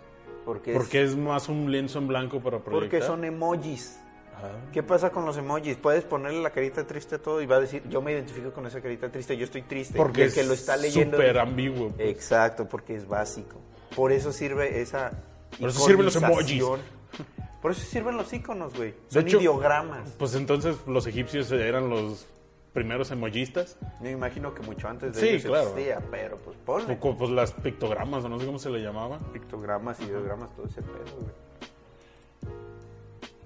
Porque, 0.45 0.73
Porque 0.73 1.03
es, 1.03 1.11
es 1.11 1.17
más 1.17 1.49
un 1.49 1.71
lienzo 1.71 1.99
en 1.99 2.07
blanco 2.07 2.39
para 2.39 2.59
proyectar. 2.59 2.89
porque 2.99 3.05
son 3.05 3.23
emojis. 3.23 3.99
Ah. 4.35 4.51
¿Qué 4.71 4.81
pasa 4.83 5.09
con 5.11 5.25
los 5.25 5.37
emojis? 5.37 5.75
Puedes 5.77 6.03
ponerle 6.03 6.41
la 6.41 6.51
carita 6.51 6.85
triste 6.85 7.15
a 7.15 7.17
todo 7.21 7.41
y 7.41 7.45
va 7.45 7.57
a 7.57 7.59
decir, 7.59 7.83
yo 7.89 8.01
me 8.01 8.11
identifico 8.11 8.51
con 8.51 8.65
esa 8.65 8.81
carita 8.81 9.11
triste, 9.11 9.35
yo 9.37 9.45
estoy 9.45 9.63
triste. 9.63 9.97
Porque 9.97 10.21
Y 10.21 10.23
el 10.23 10.29
es 10.29 10.35
que 10.35 10.43
lo 10.43 10.53
está 10.53 10.77
leyendo. 10.77 11.17
súper 11.17 11.37
ambiguo. 11.39 11.89
pues. 11.89 12.09
Exacto, 12.09 12.67
porque 12.67 12.95
es 12.95 13.07
básico. 13.07 13.57
Por 13.95 14.11
eso 14.11 14.31
sirve 14.31 14.81
esa. 14.81 15.11
Por 15.59 15.69
eso 15.69 15.79
sirven 15.85 16.05
los 16.05 16.15
emojis. 16.15 16.63
Por 17.61 17.71
eso 17.71 17.81
sirven 17.81 18.17
los 18.17 18.31
iconos, 18.33 18.75
güey. 18.75 18.93
Son 19.07 19.27
hecho- 19.27 19.39
ideogramas. 19.39 20.09
Pues 20.17 20.33
entonces 20.35 20.77
los 20.87 21.05
egipcios 21.07 21.51
eran 21.51 21.89
los 21.89 22.25
primeros 22.73 23.11
emojistas. 23.11 23.77
Me 24.01 24.11
imagino 24.11 24.53
que 24.53 24.61
mucho 24.63 24.87
antes 24.87 25.13
de 25.13 25.19
Sí, 25.21 25.27
ellos 25.29 25.43
claro. 25.43 25.69
existía, 25.69 26.01
pero 26.09 26.37
pues 26.37 26.57
ponle. 26.65 26.97
O 27.01 27.17
pues 27.17 27.29
las 27.29 27.51
pictogramas, 27.51 28.23
o 28.23 28.29
no 28.29 28.39
sé 28.39 28.45
cómo 28.45 28.57
se 28.59 28.69
le 28.69 28.79
llamaba. 28.81 29.19
Pictogramas, 29.33 29.99
ideogramas, 30.01 30.55
todo 30.55 30.65
ese 30.65 30.81
pedo, 30.81 31.03
güey. 31.19 32.51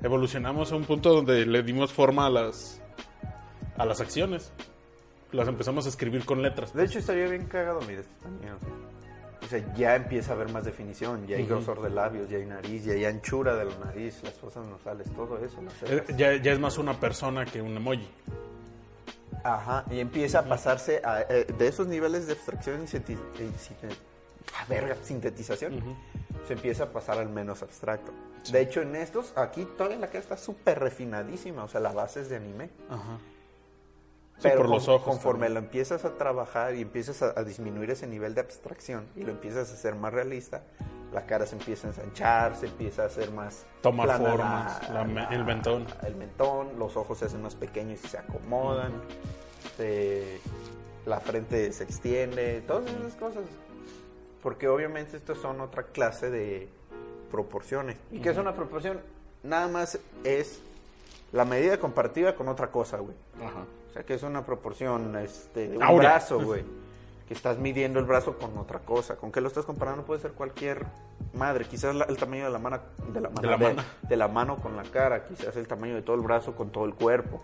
Evolucionamos 0.01 0.71
a 0.71 0.75
un 0.75 0.83
punto 0.85 1.13
donde 1.13 1.45
le 1.45 1.63
dimos 1.63 1.91
forma 1.91 2.27
a 2.27 2.29
las 2.29 2.81
a 3.77 3.85
las 3.85 3.99
acciones. 3.99 4.51
Las 5.31 5.47
empezamos 5.47 5.85
a 5.85 5.89
escribir 5.89 6.23
con 6.23 6.41
letras. 6.41 6.73
De 6.73 6.85
hecho, 6.85 6.99
estaría 6.99 7.27
bien 7.27 7.45
cagado, 7.47 7.81
mira, 7.81 8.01
este 8.01 8.13
también. 8.21 8.53
O 9.45 9.47
sea, 9.47 9.73
ya 9.75 9.95
empieza 9.95 10.31
a 10.31 10.35
haber 10.35 10.49
más 10.51 10.65
definición, 10.65 11.27
ya 11.27 11.37
hay 11.37 11.45
grosor 11.45 11.79
de 11.81 11.91
labios, 11.91 12.27
ya 12.29 12.37
hay 12.37 12.45
nariz, 12.45 12.83
ya 12.83 12.93
hay 12.93 13.05
anchura 13.05 13.55
de 13.55 13.65
la 13.65 13.77
nariz, 13.77 14.19
las 14.23 14.33
fosas 14.33 14.65
nasales, 14.67 15.07
todo 15.15 15.37
eso. 15.37 15.61
las 15.61 15.73
Eh, 15.83 16.03
ya, 16.17 16.35
ya 16.35 16.51
es 16.51 16.59
más 16.59 16.77
una 16.79 16.99
persona 16.99 17.45
que 17.45 17.61
un 17.61 17.77
emoji. 17.77 18.09
Ajá, 19.43 19.85
y 19.91 19.99
empieza 19.99 20.39
a 20.39 20.43
pasarse 20.45 21.01
a, 21.05 21.21
eh, 21.21 21.45
de 21.57 21.67
esos 21.67 21.85
niveles 21.87 22.25
de 22.25 22.33
abstracción 22.33 22.81
y 22.81 22.85
y 22.85 22.89
sinte- 22.89 23.95
ah, 24.55 24.65
verga, 24.67 24.95
sintetización, 25.03 25.95
se 26.47 26.53
empieza 26.53 26.85
a 26.85 26.91
pasar 26.91 27.19
al 27.19 27.29
menos 27.29 27.61
abstracto. 27.61 28.11
De 28.51 28.61
hecho, 28.61 28.81
en 28.81 28.95
estos, 28.95 29.33
aquí 29.37 29.67
toda 29.77 29.95
la 29.95 30.07
cara 30.07 30.19
está 30.19 30.37
súper 30.37 30.79
refinadísima, 30.79 31.63
o 31.63 31.67
sea, 31.67 31.79
la 31.81 31.91
base 31.91 32.21
es 32.21 32.29
de 32.29 32.37
anime. 32.37 32.69
Ajá. 32.89 33.19
Pero 34.41 34.57
por 34.57 34.69
los 34.69 34.87
ojos. 34.87 35.03
conforme 35.07 35.45
también. 35.47 35.53
lo 35.53 35.59
empiezas 35.61 36.05
a 36.05 36.17
trabajar 36.17 36.75
y 36.75 36.81
empiezas 36.81 37.21
a, 37.21 37.33
a 37.39 37.43
disminuir 37.43 37.89
ese 37.91 38.05
nivel 38.07 38.35
de 38.35 38.41
abstracción 38.41 39.07
y 39.15 39.23
lo 39.23 39.31
empiezas 39.31 39.69
a 39.71 39.73
hacer 39.73 39.95
más 39.95 40.13
realista, 40.13 40.63
la 41.13 41.25
cara 41.25 41.45
se 41.45 41.55
empieza 41.55 41.87
a 41.87 41.91
ensanchar, 41.91 42.55
se 42.57 42.65
empieza 42.67 43.03
a 43.03 43.05
hacer 43.05 43.31
más... 43.31 43.65
Toma 43.81 44.05
formas, 44.17 44.89
la 44.89 45.03
me- 45.05 45.27
el 45.33 45.45
mentón. 45.45 45.85
El 46.03 46.15
mentón, 46.15 46.77
los 46.77 46.97
ojos 46.97 47.17
se 47.19 47.25
hacen 47.25 47.41
más 47.41 47.55
pequeños 47.55 48.03
y 48.03 48.07
se 48.07 48.17
acomodan, 48.17 48.91
se- 49.77 50.39
la 51.05 51.19
frente 51.19 51.71
se 51.71 51.83
extiende, 51.83 52.61
todas 52.67 52.85
esas 52.91 53.15
cosas. 53.15 53.43
Porque 54.43 54.67
obviamente 54.67 55.17
estos 55.17 55.37
son 55.39 55.61
otra 55.61 55.83
clase 55.83 56.29
de 56.29 56.67
proporciones. 57.31 57.97
¿Y 58.11 58.19
qué 58.19 58.29
es 58.29 58.37
una 58.37 58.53
proporción? 58.53 58.99
Nada 59.43 59.67
más 59.67 59.99
es 60.23 60.59
la 61.31 61.45
medida 61.45 61.79
comparativa 61.79 62.35
con 62.35 62.47
otra 62.47 62.69
cosa, 62.71 62.97
güey. 62.97 63.15
Ajá. 63.41 63.61
O 63.61 63.84
sea, 63.95 64.03
que 64.03 64.13
es 64.13 64.23
una 64.23 64.45
proporción 64.45 65.15
este, 65.17 65.67
de 65.69 65.77
un 65.77 65.83
brazo, 65.97 66.39
güey. 66.39 66.63
Que 67.27 67.33
estás 67.33 67.57
midiendo 67.57 67.97
el 67.99 68.05
brazo 68.05 68.37
con 68.37 68.55
otra 68.59 68.79
cosa. 68.81 69.15
¿Con 69.15 69.31
qué 69.31 69.41
lo 69.41 69.47
estás 69.47 69.65
comparando? 69.65 70.05
Puede 70.05 70.21
ser 70.21 70.33
cualquier 70.33 70.85
madre. 71.33 71.65
Quizás 71.65 71.95
la- 71.95 72.05
el 72.05 72.17
tamaño 72.17 72.45
de 72.45 72.51
la 72.51 72.59
mano, 72.59 72.79
de 73.11 73.19
la 73.19 73.29
mano, 73.29 73.41
De 73.41 73.47
la 73.47 73.57
de- 73.57 73.73
mano. 73.73 73.87
de 74.03 74.15
la 74.15 74.27
mano 74.27 74.57
con 74.57 74.75
la 74.77 74.83
cara. 74.83 75.25
Quizás 75.25 75.55
el 75.57 75.67
tamaño 75.67 75.95
de 75.95 76.03
todo 76.03 76.15
el 76.15 76.21
brazo 76.21 76.55
con 76.55 76.69
todo 76.69 76.85
el 76.85 76.93
cuerpo. 76.93 77.41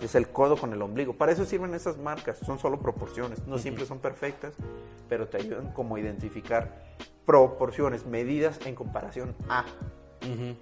Es 0.00 0.14
el 0.14 0.28
codo 0.28 0.56
con 0.56 0.72
el 0.72 0.80
ombligo. 0.80 1.12
Para 1.12 1.32
eso 1.32 1.44
sirven 1.44 1.74
esas 1.74 1.98
marcas. 1.98 2.38
Son 2.38 2.58
solo 2.58 2.78
proporciones. 2.80 3.46
No 3.46 3.58
siempre 3.58 3.84
son 3.84 3.98
perfectas, 3.98 4.54
pero 5.10 5.28
te 5.28 5.36
ayudan 5.36 5.70
como 5.74 5.96
a 5.96 6.00
identificar 6.00 6.82
proporciones, 7.26 8.06
medidas 8.06 8.58
en 8.64 8.74
comparación 8.74 9.34
a. 9.50 9.64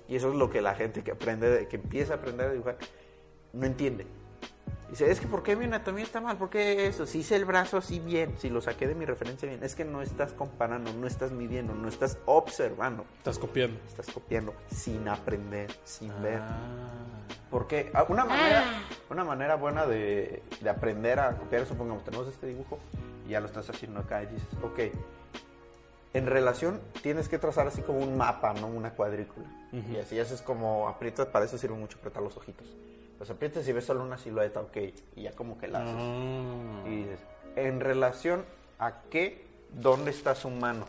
Y 0.09 0.17
eso 0.17 0.31
es 0.31 0.35
lo 0.37 0.51
que 0.51 0.61
la 0.63 0.75
gente 0.75 1.03
que 1.05 1.13
aprende, 1.13 1.67
que 1.69 1.77
empieza 1.77 2.15
a 2.15 2.17
aprender 2.17 2.49
a 2.49 2.53
dibujar, 2.53 2.77
no 3.53 3.67
entiende. 3.67 4.07
Dice, 4.91 5.11
es 5.11 5.21
que 5.21 5.27
¿por 5.27 5.43
qué 5.43 5.55
mi 5.55 5.67
anatomía 5.67 6.03
está 6.05 6.21
mal? 6.21 6.37
¿Por 6.39 6.49
qué 6.51 6.87
eso? 6.87 7.05
Si 7.07 7.19
hice 7.19 7.37
el 7.37 7.45
brazo 7.45 7.77
así 7.77 8.01
bien, 8.01 8.35
si 8.39 8.49
lo 8.49 8.61
saqué 8.61 8.89
de 8.89 8.95
mi 8.95 9.05
referencia 9.05 9.49
bien, 9.49 9.63
es 9.63 9.75
que 9.75 9.85
no 9.85 10.01
estás 10.01 10.33
comparando, 10.33 10.93
no 10.95 11.07
estás 11.07 11.31
midiendo, 11.31 11.75
no 11.75 11.89
estás 11.89 12.19
observando, 12.25 13.05
Estás 13.19 13.39
copiando. 13.39 13.79
estás 13.87 14.07
copiando 14.11 14.55
sin 14.71 15.07
aprender, 15.09 15.71
sin 15.85 16.11
ver. 16.23 16.41
Ah. 16.41 16.57
Porque 17.51 17.91
ah, 17.95 18.07
una 18.09 18.25
manera, 18.25 18.65
una 19.11 19.25
manera 19.25 19.57
buena 19.57 19.87
de, 19.87 20.43
de 20.61 20.71
aprender 20.71 21.21
a 21.21 21.37
copiar, 21.37 21.67
supongamos, 21.67 22.03
tenemos 22.05 22.27
este 22.29 22.47
dibujo 22.47 22.79
y 23.27 23.31
ya 23.31 23.41
lo 23.41 23.47
estás 23.47 23.69
haciendo 23.69 24.01
acá 24.01 24.23
y 24.23 24.27
dices, 24.27 24.49
ok, 24.63 24.81
en 26.15 26.27
relación 26.27 26.81
tienes 27.03 27.29
que 27.29 27.39
trazar 27.39 27.67
así 27.67 27.83
como 27.83 27.99
un 27.99 28.17
mapa, 28.17 28.55
¿no? 28.55 28.67
Una 28.67 28.93
cuadrícula. 28.95 29.47
Ujú. 29.73 29.93
Y 29.93 29.99
así 29.99 30.19
haces 30.19 30.41
como 30.41 30.89
aprietas, 30.89 31.27
para 31.27 31.45
eso 31.45 31.59
sirve 31.59 31.77
mucho 31.77 31.99
apretar 31.99 32.23
los 32.23 32.37
ojitos. 32.37 32.67
Los 33.19 33.31
aprietas 33.31 33.67
y 33.67 33.73
ves 33.73 33.85
solo 33.85 34.03
una 34.05 34.17
silueta, 34.17 34.61
ok, 34.61 34.77
y 35.17 35.23
ya 35.23 35.33
como 35.33 35.59
que 35.59 35.69
la 35.69 35.81
haces. 35.83 35.95
Ah. 35.99 36.89
Y 36.89 36.97
dices, 36.97 37.21
en 37.57 37.81
relación 37.81 38.45
a 38.79 39.03
qué, 39.11 39.45
dónde 39.73 40.13
está 40.13 40.35
su 40.35 40.51
mano, 40.51 40.87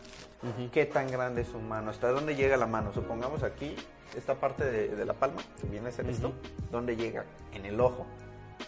qué 0.72 0.86
tan 0.86 1.10
grande 1.10 1.42
es 1.42 1.48
su 1.48 1.58
mano, 1.58 1.90
hasta 1.90 2.10
dónde 2.10 2.36
llega 2.36 2.56
la 2.56 2.66
mano. 2.66 2.92
Supongamos 2.92 3.42
aquí, 3.42 3.74
esta 4.16 4.34
parte 4.34 4.64
de, 4.64 4.88
de 4.94 5.04
la 5.04 5.14
palma, 5.14 5.42
que 5.60 5.66
viene 5.66 5.88
a 5.88 5.92
ser 5.92 6.08
esto, 6.08 6.32
¿dónde 6.70 6.96
llega? 6.96 7.24
En 7.52 7.64
el 7.66 7.80
ojo. 7.80 8.06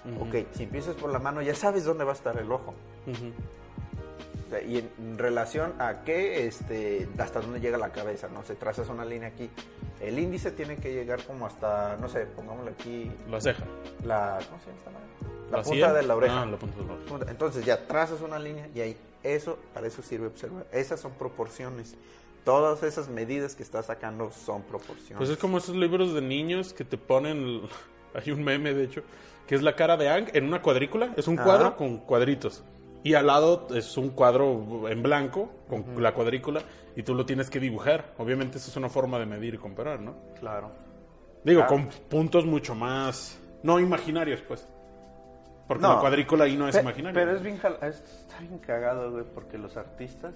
Ujú. 0.05 0.25
Ok, 0.25 0.47
si 0.53 0.65
empiezas 0.65 0.97
por 0.97 1.13
la 1.13 1.19
mano, 1.21 1.43
ya 1.43 1.55
sabes 1.55 1.85
dónde 1.85 2.05
va 2.05 2.13
a 2.13 2.15
estar 2.15 2.37
el 2.39 2.51
ojo. 2.51 2.75
Ujú. 3.07 3.33
O 4.47 4.51
sea, 4.51 4.61
Y 4.63 4.79
en 4.79 5.19
relación 5.19 5.81
a 5.81 6.03
qué, 6.03 6.47
este, 6.47 7.09
hasta 7.19 7.41
dónde 7.41 7.61
llega 7.61 7.79
la 7.79 7.91
cabeza, 7.91 8.29
¿no? 8.29 8.43
Se 8.43 8.55
trazas 8.57 8.89
una 8.89 9.05
línea 9.05 9.29
aquí. 9.29 9.49
El 10.03 10.19
índice 10.19 10.51
tiene 10.51 10.77
que 10.77 10.93
llegar 10.93 11.23
como 11.25 11.47
hasta, 11.47 11.97
no 12.01 12.09
sé, 12.09 12.27
pongámosle 12.27 12.73
aquí, 12.73 13.11
La 13.31 13.41
ceja. 13.41 13.63
la, 14.05 14.39
¿cómo 14.49 14.61
se 14.61 14.67
llama 14.67 14.79
esta? 14.79 14.91
La, 15.51 15.59
¿La 15.59 15.63
punta 15.63 15.93
de 15.93 16.03
la 16.03 16.17
oreja. 16.17 16.43
Ah, 16.43 16.47
la 16.47 16.57
punta 16.57 16.77
de 16.81 16.85
la 16.87 16.93
oreja. 17.15 17.31
Entonces 17.31 17.65
ya 17.65 17.87
trazas 17.87 18.21
una 18.21 18.39
línea 18.39 18.69
y 18.75 18.81
ahí, 18.81 18.97
eso, 19.23 19.59
para 19.73 19.87
eso 19.87 20.03
sirve 20.03 20.27
observar. 20.27 20.67
Esas 20.73 20.99
son 21.01 21.13
proporciones. 21.13 21.95
Todas 22.45 22.83
esas 22.83 23.09
medidas 23.09 23.55
que 23.55 23.63
estás 23.63 23.87
sacando 23.87 24.33
son 24.33 24.63
proporciones. 24.63 25.19
Pues 25.19 25.31
es 25.31 25.37
como 25.39 25.59
esos 25.59 25.77
libros 25.77 26.13
de 26.15 26.21
niños 26.23 26.73
que 26.73 26.85
te 26.85 26.99
ponen. 26.99 27.63
Hay 28.15 28.33
un 28.33 28.43
meme, 28.43 28.75
de 28.75 28.85
hecho, 28.85 29.03
que 29.47 29.55
es 29.55 29.63
la 29.63 29.77
cara 29.77 29.97
de 29.97 30.09
Ang 30.11 30.29
en 30.35 30.45
una 30.45 30.61
cuadrícula. 30.61 31.15
Es 31.17 31.29
un 31.29 31.37
Ajá. 31.39 31.45
cuadro 31.45 31.77
con 31.77 31.99
cuadritos. 31.99 32.65
Y 33.05 33.15
al 33.15 33.27
lado 33.27 33.67
es 33.75 33.97
un 33.97 34.11
cuadro 34.11 34.89
en 34.89 35.03
blanco 35.03 35.51
con 35.69 36.01
la 36.03 36.15
cuadrícula 36.15 36.63
y 36.95 37.03
tú 37.03 37.15
lo 37.15 37.27
tienes 37.27 37.51
que 37.51 37.59
dibujar. 37.59 38.15
Obviamente, 38.19 38.59
eso 38.59 38.71
es 38.71 38.77
una 38.77 38.89
forma 38.89 39.19
de 39.19 39.27
medir 39.27 39.55
y 39.55 39.59
comparar, 39.59 40.01
¿no? 40.01 40.15
claro. 40.39 40.71
Digo, 41.45 41.67
con 41.67 41.89
puntos 42.09 42.47
mucho 42.47 42.77
más. 42.77 43.41
No 43.65 43.81
imaginarios, 43.81 44.41
pues. 44.43 44.65
Porque 45.67 45.83
No. 45.83 45.95
la 45.95 46.01
cuadrícula 46.01 46.45
ahí 46.45 46.57
no 46.57 46.69
es 46.69 46.77
Pe- 46.77 46.83
imaginaria. 46.83 47.21
Pero 47.21 47.35
es 47.37 47.43
bien, 47.43 47.57
está 47.57 48.39
bien 48.41 48.59
cagado, 48.59 49.11
güey, 49.11 49.25
porque 49.35 49.59
los 49.59 49.77
artistas 49.77 50.35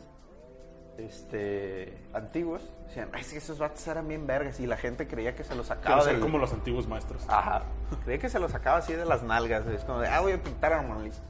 este, 0.99 1.99
antiguos 2.15 2.63
decían, 2.89 3.09
"Ay, 3.13 3.21
es 3.23 3.33
que 3.33 3.39
esos 3.39 3.59
vatos 3.59 3.87
eran 3.89 4.09
bien 4.09 4.27
vergas 4.27 4.61
y 4.61 4.67
la 4.67 4.77
gente 4.77 5.07
creía 5.07 5.35
que 5.35 5.45
se 5.45 5.55
los 5.55 5.67
sacaba 5.67 6.01
ser 6.03 6.13
del- 6.15 6.23
como 6.23 6.39
los 6.39 6.53
antiguos 6.53 6.87
maestros. 6.89 7.23
Ajá. 7.29 7.63
Creía 8.05 8.19
que 8.21 8.29
se 8.29 8.39
los 8.39 8.51
sacaba 8.53 8.79
así 8.79 8.93
de 8.95 9.05
las 9.05 9.23
nalgas. 9.23 9.67
Es 9.67 9.85
como 9.85 10.01
de, 10.01 10.09
ah, 10.09 10.21
voy 10.21 10.33
a 10.33 10.43
pintar 10.43 10.73
a 10.73 10.83
Mona 10.83 11.03
Lisa. 11.03 11.23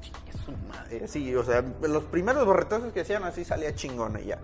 Madre. 0.69 1.09
Sí, 1.09 1.35
o 1.35 1.43
sea, 1.43 1.65
los 1.83 2.05
primeros 2.05 2.45
borretazos 2.47 2.93
que 2.93 3.01
hacían 3.01 3.25
así 3.25 3.45
salía 3.45 3.75
chingón 3.75 4.19
y 4.23 4.27
ya. 4.27 4.39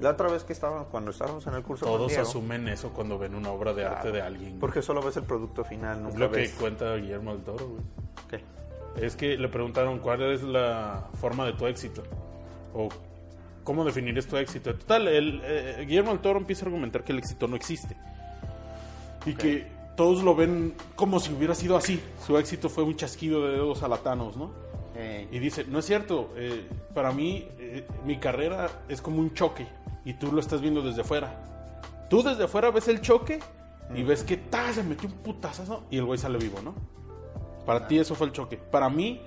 La 0.00 0.10
otra 0.10 0.28
vez 0.30 0.44
que 0.44 0.52
estábamos, 0.52 0.86
cuando 0.88 1.10
estábamos 1.10 1.44
en 1.48 1.54
el 1.54 1.62
curso 1.62 1.84
Todos 1.84 2.08
Diego, 2.08 2.22
asumen 2.22 2.68
eso 2.68 2.90
cuando 2.92 3.18
ven 3.18 3.34
una 3.34 3.50
obra 3.50 3.74
de 3.74 3.84
arte 3.84 4.12
de 4.12 4.22
alguien. 4.22 4.58
Porque 4.60 4.80
solo 4.80 5.02
ves 5.02 5.16
el 5.16 5.24
producto 5.24 5.64
final, 5.64 5.96
es 5.98 6.02
nunca 6.04 6.18
lo 6.18 6.30
que 6.30 6.36
ves... 6.38 6.52
cuenta 6.52 6.94
Guillermo 6.94 7.32
del 7.32 7.42
Toro, 7.42 7.66
güey. 7.68 7.82
¿Qué? 8.30 8.44
Es 9.04 9.16
que 9.16 9.36
le 9.36 9.48
preguntaron 9.48 9.98
cuál 9.98 10.22
es 10.22 10.42
la 10.42 11.08
forma 11.20 11.44
de 11.44 11.52
tu 11.54 11.66
éxito. 11.66 12.04
O 12.74 12.88
cómo 13.68 13.84
definirías 13.84 14.26
tu 14.26 14.38
éxito. 14.38 14.74
Total, 14.74 15.06
el, 15.08 15.42
eh, 15.44 15.84
Guillermo 15.86 16.12
del 16.12 16.20
Toro 16.20 16.38
empieza 16.38 16.64
a 16.64 16.68
argumentar 16.68 17.04
que 17.04 17.12
el 17.12 17.18
éxito 17.18 17.46
no 17.46 17.54
existe. 17.54 17.98
Y 19.26 19.34
que 19.34 19.66
todos 19.94 20.22
lo 20.22 20.34
ven 20.34 20.72
como 20.96 21.20
si 21.20 21.34
hubiera 21.34 21.54
sido 21.54 21.76
así. 21.76 22.00
Su 22.26 22.38
éxito 22.38 22.70
fue 22.70 22.82
un 22.82 22.96
chasquido 22.96 23.46
de 23.46 23.52
dedos 23.52 23.82
alatanos, 23.82 24.38
¿no? 24.38 24.52
Eh, 24.96 25.28
Y 25.30 25.38
dice, 25.38 25.66
no 25.68 25.80
es 25.80 25.84
cierto, 25.84 26.30
eh, 26.36 26.66
para 26.94 27.12
mí 27.12 27.46
eh, 27.58 27.86
mi 28.06 28.16
carrera 28.16 28.70
es 28.88 29.02
como 29.02 29.18
un 29.18 29.34
choque 29.34 29.66
y 30.02 30.14
tú 30.14 30.32
lo 30.32 30.40
estás 30.40 30.62
viendo 30.62 30.80
desde 30.80 31.04
fuera. 31.04 31.28
Tú 32.08 32.22
desde 32.22 32.44
afuera 32.44 32.70
ves 32.70 32.88
el 32.88 33.02
choque 33.02 33.38
y 33.94 34.02
ves 34.02 34.24
que 34.24 34.38
ta, 34.38 34.72
se 34.72 34.82
metió 34.82 35.10
un 35.10 35.16
putazazo 35.16 35.84
y 35.90 35.98
el 35.98 36.06
güey 36.06 36.18
sale 36.18 36.38
vivo, 36.38 36.62
¿no? 36.62 36.74
Para 37.66 37.86
ti 37.86 37.98
eso 37.98 38.14
fue 38.14 38.28
el 38.28 38.32
choque. 38.32 38.56
Para 38.56 38.88
mí 38.88 39.20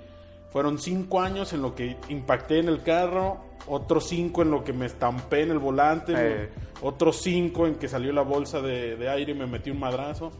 fueron 0.49 0.79
cinco 0.79 1.21
años 1.21 1.53
en 1.53 1.61
lo 1.61 1.75
que 1.75 1.95
impacté 2.09 2.57
en 2.57 2.69
el 2.69 2.81
carro, 2.81 3.50
otros 3.67 4.05
cinco 4.07 4.41
en 4.41 4.51
lo 4.51 4.63
que 4.63 4.73
me 4.73 4.85
estampé 4.85 5.41
en 5.43 5.51
el 5.51 5.59
volante, 5.59 6.13
Eh. 6.15 6.49
otros 6.81 7.21
cinco 7.21 7.67
en 7.67 7.75
que 7.75 7.87
salió 7.87 8.11
la 8.13 8.21
bolsa 8.23 8.61
de, 8.61 8.95
de 8.95 9.09
aire 9.09 9.31
y 9.31 9.35
me 9.35 9.45
metí 9.47 9.69
un 9.71 9.79
madrazo. 9.79 10.31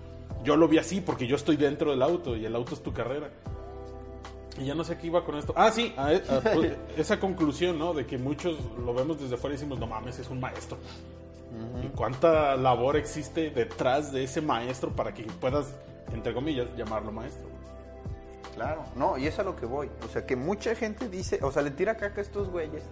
Yo 0.43 0.55
lo 0.55 0.67
vi 0.67 0.77
así 0.79 1.01
porque 1.01 1.27
yo 1.27 1.35
estoy 1.35 1.55
dentro 1.57 1.91
del 1.91 2.01
auto 2.01 2.35
y 2.35 2.45
el 2.45 2.55
auto 2.55 2.73
es 2.73 2.81
tu 2.81 2.91
carrera. 2.93 3.29
Y 4.59 4.65
ya 4.65 4.75
no 4.75 4.83
sé 4.83 4.97
qué 4.97 5.07
iba 5.07 5.23
con 5.23 5.35
esto. 5.35 5.53
Ah, 5.55 5.71
sí, 5.71 5.93
a- 5.95 6.07
a- 6.09 6.41
pues, 6.41 6.73
esa 6.97 7.19
conclusión, 7.19 7.77
¿no? 7.79 7.93
De 7.93 8.05
que 8.05 8.17
muchos 8.17 8.57
lo 8.83 8.93
vemos 8.93 9.19
desde 9.21 9.37
fuera 9.37 9.53
y 9.55 9.57
decimos, 9.57 9.79
no 9.79 9.87
mames, 9.87 10.19
es 10.19 10.29
un 10.29 10.39
maestro. 10.39 10.77
¿Y 11.83 11.87
cuánta 11.89 12.55
labor 12.55 12.95
existe 12.95 13.49
detrás 13.49 14.11
de 14.13 14.23
ese 14.23 14.39
maestro 14.41 14.89
para 14.95 15.13
que 15.13 15.23
puedas, 15.23 15.73
entre 16.13 16.33
comillas, 16.33 16.67
llamarlo 16.77 17.11
maestro? 17.11 17.47
Claro, 18.55 18.83
no, 18.95 19.17
y 19.17 19.27
es 19.27 19.39
a 19.39 19.43
lo 19.43 19.55
que 19.55 19.65
voy. 19.65 19.89
O 20.05 20.09
sea, 20.09 20.25
que 20.25 20.35
mucha 20.35 20.75
gente 20.75 21.07
dice, 21.09 21.39
o 21.41 21.51
sea, 21.51 21.61
le 21.61 21.71
tira 21.71 21.95
caca 21.95 22.19
a 22.19 22.23
estos 22.23 22.49
güeyes, 22.49 22.83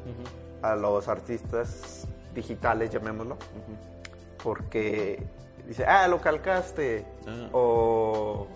a 0.61 0.75
los 0.75 1.07
artistas 1.07 2.07
digitales, 2.33 2.89
llamémoslo, 2.89 3.37
porque 4.43 5.21
dice, 5.67 5.85
ah, 5.85 6.07
lo 6.07 6.19
calcaste, 6.21 7.05
Ah. 7.27 7.49
o, 7.51 8.47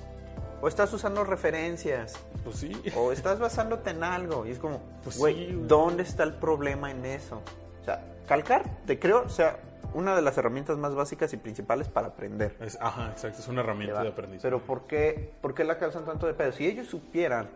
o 0.61 0.67
estás 0.67 0.91
usando 0.93 1.23
referencias, 1.23 2.15
Pues 2.43 2.57
sí. 2.57 2.81
o 2.95 3.11
estás 3.11 3.39
basándote 3.39 3.89
en 3.91 4.03
algo. 4.03 4.45
Y 4.45 4.51
es 4.51 4.59
como, 4.59 4.79
Pues 5.03 5.17
güey, 5.17 5.47
sí, 5.47 5.53
güey. 5.53 5.67
¿dónde 5.67 6.03
está 6.03 6.23
el 6.23 6.33
problema 6.35 6.89
en 6.91 7.05
eso? 7.05 7.41
O 7.81 7.85
sea, 7.85 8.03
calcar, 8.27 8.63
te 8.85 8.97
creo, 8.99 9.23
o 9.23 9.29
sea, 9.29 9.57
una 9.93 10.15
de 10.15 10.21
las 10.21 10.37
herramientas 10.37 10.77
más 10.77 10.95
básicas 10.95 11.31
y 11.33 11.37
principales 11.37 11.87
para 11.89 12.07
aprender. 12.07 12.55
Es- 12.59 12.77
ajá, 12.81 13.09
exacto, 13.11 13.39
es 13.39 13.47
una 13.47 13.61
herramienta 13.61 14.01
de 14.03 14.09
aprendizaje. 14.09 14.43
Pero 14.47 14.59
¿por 14.61 14.87
qué, 14.87 15.33
¿por 15.41 15.53
qué 15.53 15.63
la 15.63 15.77
causan 15.77 16.05
tanto 16.05 16.27
de 16.27 16.33
pedo? 16.33 16.51
Si 16.51 16.65
ellos 16.67 16.87
supieran 16.87 17.49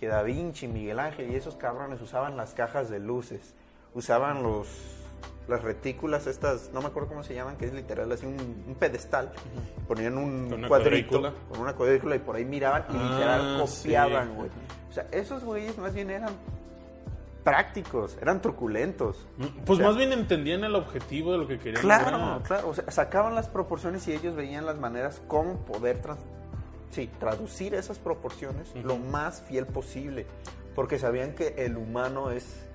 que 0.00 0.08
Da 0.08 0.22
Vinci, 0.22 0.66
Miguel 0.68 0.98
Ángel 0.98 1.30
y 1.30 1.36
esos 1.36 1.54
cabrones 1.56 2.00
usaban 2.00 2.36
las 2.36 2.54
cajas 2.54 2.90
de 2.90 2.98
luces, 2.98 3.54
usaban 3.94 4.42
los 4.42 4.68
las 5.48 5.60
retículas 5.62 6.28
estas, 6.28 6.70
no 6.72 6.80
me 6.80 6.86
acuerdo 6.86 7.08
cómo 7.08 7.24
se 7.24 7.34
llaman, 7.34 7.56
que 7.56 7.66
es 7.66 7.74
literal 7.74 8.10
así 8.12 8.24
un, 8.26 8.64
un 8.66 8.74
pedestal, 8.76 9.32
ponían 9.88 10.16
un 10.16 10.48
Con 10.48 10.68
cuadrito 10.68 10.68
cuadrícula. 11.20 11.32
con 11.50 11.60
una 11.60 11.72
cuadrícula 11.74 12.14
y 12.16 12.18
por 12.20 12.36
ahí 12.36 12.44
miraban 12.44 12.84
y 12.90 12.96
Ah, 12.96 13.10
literal 13.12 13.60
copiaban, 13.60 14.28
sí. 14.28 14.34
güey. 14.36 14.50
O 14.88 14.92
sea, 14.92 15.06
esos 15.10 15.42
güeyes 15.44 15.76
más 15.78 15.94
bien 15.94 16.10
eran 16.10 16.30
prácticos, 17.44 18.16
eran 18.20 18.40
truculentos. 18.40 19.26
Pues 19.66 19.78
O 19.78 19.82
sea, 19.82 19.86
más 19.88 19.96
bien 19.96 20.12
entendían 20.12 20.64
el 20.64 20.74
objetivo 20.74 21.32
de 21.32 21.38
lo 21.38 21.46
que 21.48 21.58
querían 21.58 21.80
Claro, 21.82 22.40
claro. 22.44 22.68
O 22.68 22.74
sea, 22.74 22.90
sacaban 22.90 23.34
las 23.34 23.48
proporciones 23.48 24.06
y 24.08 24.12
ellos 24.12 24.34
veían 24.36 24.66
las 24.66 24.78
maneras 24.78 25.20
cómo 25.28 25.56
poder 25.64 26.00
trans- 26.00 26.20
sí, 26.90 27.10
traducir 27.18 27.74
esas 27.74 27.98
proporciones 27.98 28.74
lo 28.76 28.96
más 28.96 29.42
fiel 29.42 29.66
posible. 29.66 30.26
Porque 30.74 30.98
sabían 30.98 31.34
que 31.34 31.54
el 31.58 31.76
humano 31.76 32.30
es 32.30 32.66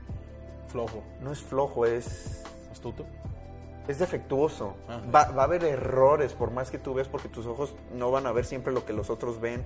Flojo, 0.68 1.02
no 1.22 1.32
es 1.32 1.42
flojo, 1.42 1.86
es, 1.86 2.44
astuto. 2.72 3.06
Es 3.88 4.00
defectuoso. 4.00 4.76
Va, 5.14 5.32
va 5.32 5.44
a 5.44 5.46
haber 5.46 5.64
errores 5.64 6.34
por 6.34 6.52
más 6.52 6.70
que 6.72 6.78
tú 6.78 6.94
ves 6.94 7.08
porque 7.08 7.30
tus 7.30 7.46
ojos 7.46 7.74
no 7.94 8.12
van 8.12 8.28
a 8.28 8.32
ver 8.32 8.46
siempre 8.46 8.74
lo 8.74 8.86
que 8.86 8.94
los 8.94 9.10
otros 9.10 9.40
ven. 9.40 9.64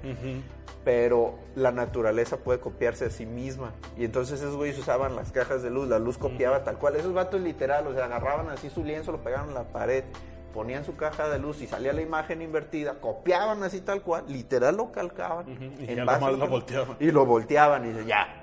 Pero 0.83 1.35
la 1.55 1.71
naturaleza 1.71 2.37
puede 2.37 2.59
copiarse 2.59 3.05
a 3.05 3.09
sí 3.09 3.25
misma. 3.25 3.73
Y 3.97 4.05
entonces 4.05 4.39
esos 4.39 4.55
güeyes 4.55 4.77
usaban 4.77 5.15
las 5.15 5.31
cajas 5.31 5.63
de 5.63 5.69
luz, 5.69 5.87
la 5.87 5.99
luz 5.99 6.17
copiaba 6.17 6.63
tal 6.63 6.77
cual. 6.77 6.95
Esos 6.95 7.13
vatos 7.13 7.41
literal, 7.41 7.87
o 7.87 7.93
sea, 7.93 8.05
agarraban 8.05 8.49
así 8.49 8.69
su 8.69 8.83
lienzo, 8.83 9.11
lo 9.11 9.23
pegaban 9.23 9.49
en 9.49 9.55
la 9.55 9.63
pared, 9.63 10.03
ponían 10.53 10.85
su 10.85 10.95
caja 10.95 11.29
de 11.29 11.39
luz 11.39 11.61
y 11.61 11.67
salía 11.67 11.93
la 11.93 12.01
imagen 12.01 12.41
invertida, 12.41 12.95
copiaban 12.99 13.63
así 13.63 13.81
tal 13.81 14.01
cual, 14.01 14.25
literal 14.27 14.77
lo 14.77 14.91
calcaban. 14.91 15.45
Y 15.79 15.91
en 15.91 16.05
base 16.05 16.31
lo 16.37 16.47
volteaban. 16.47 16.97
Y 16.99 17.11
lo 17.11 17.25
volteaban 17.25 17.85
y 17.85 17.89
dice, 17.89 18.05
ya. 18.05 18.37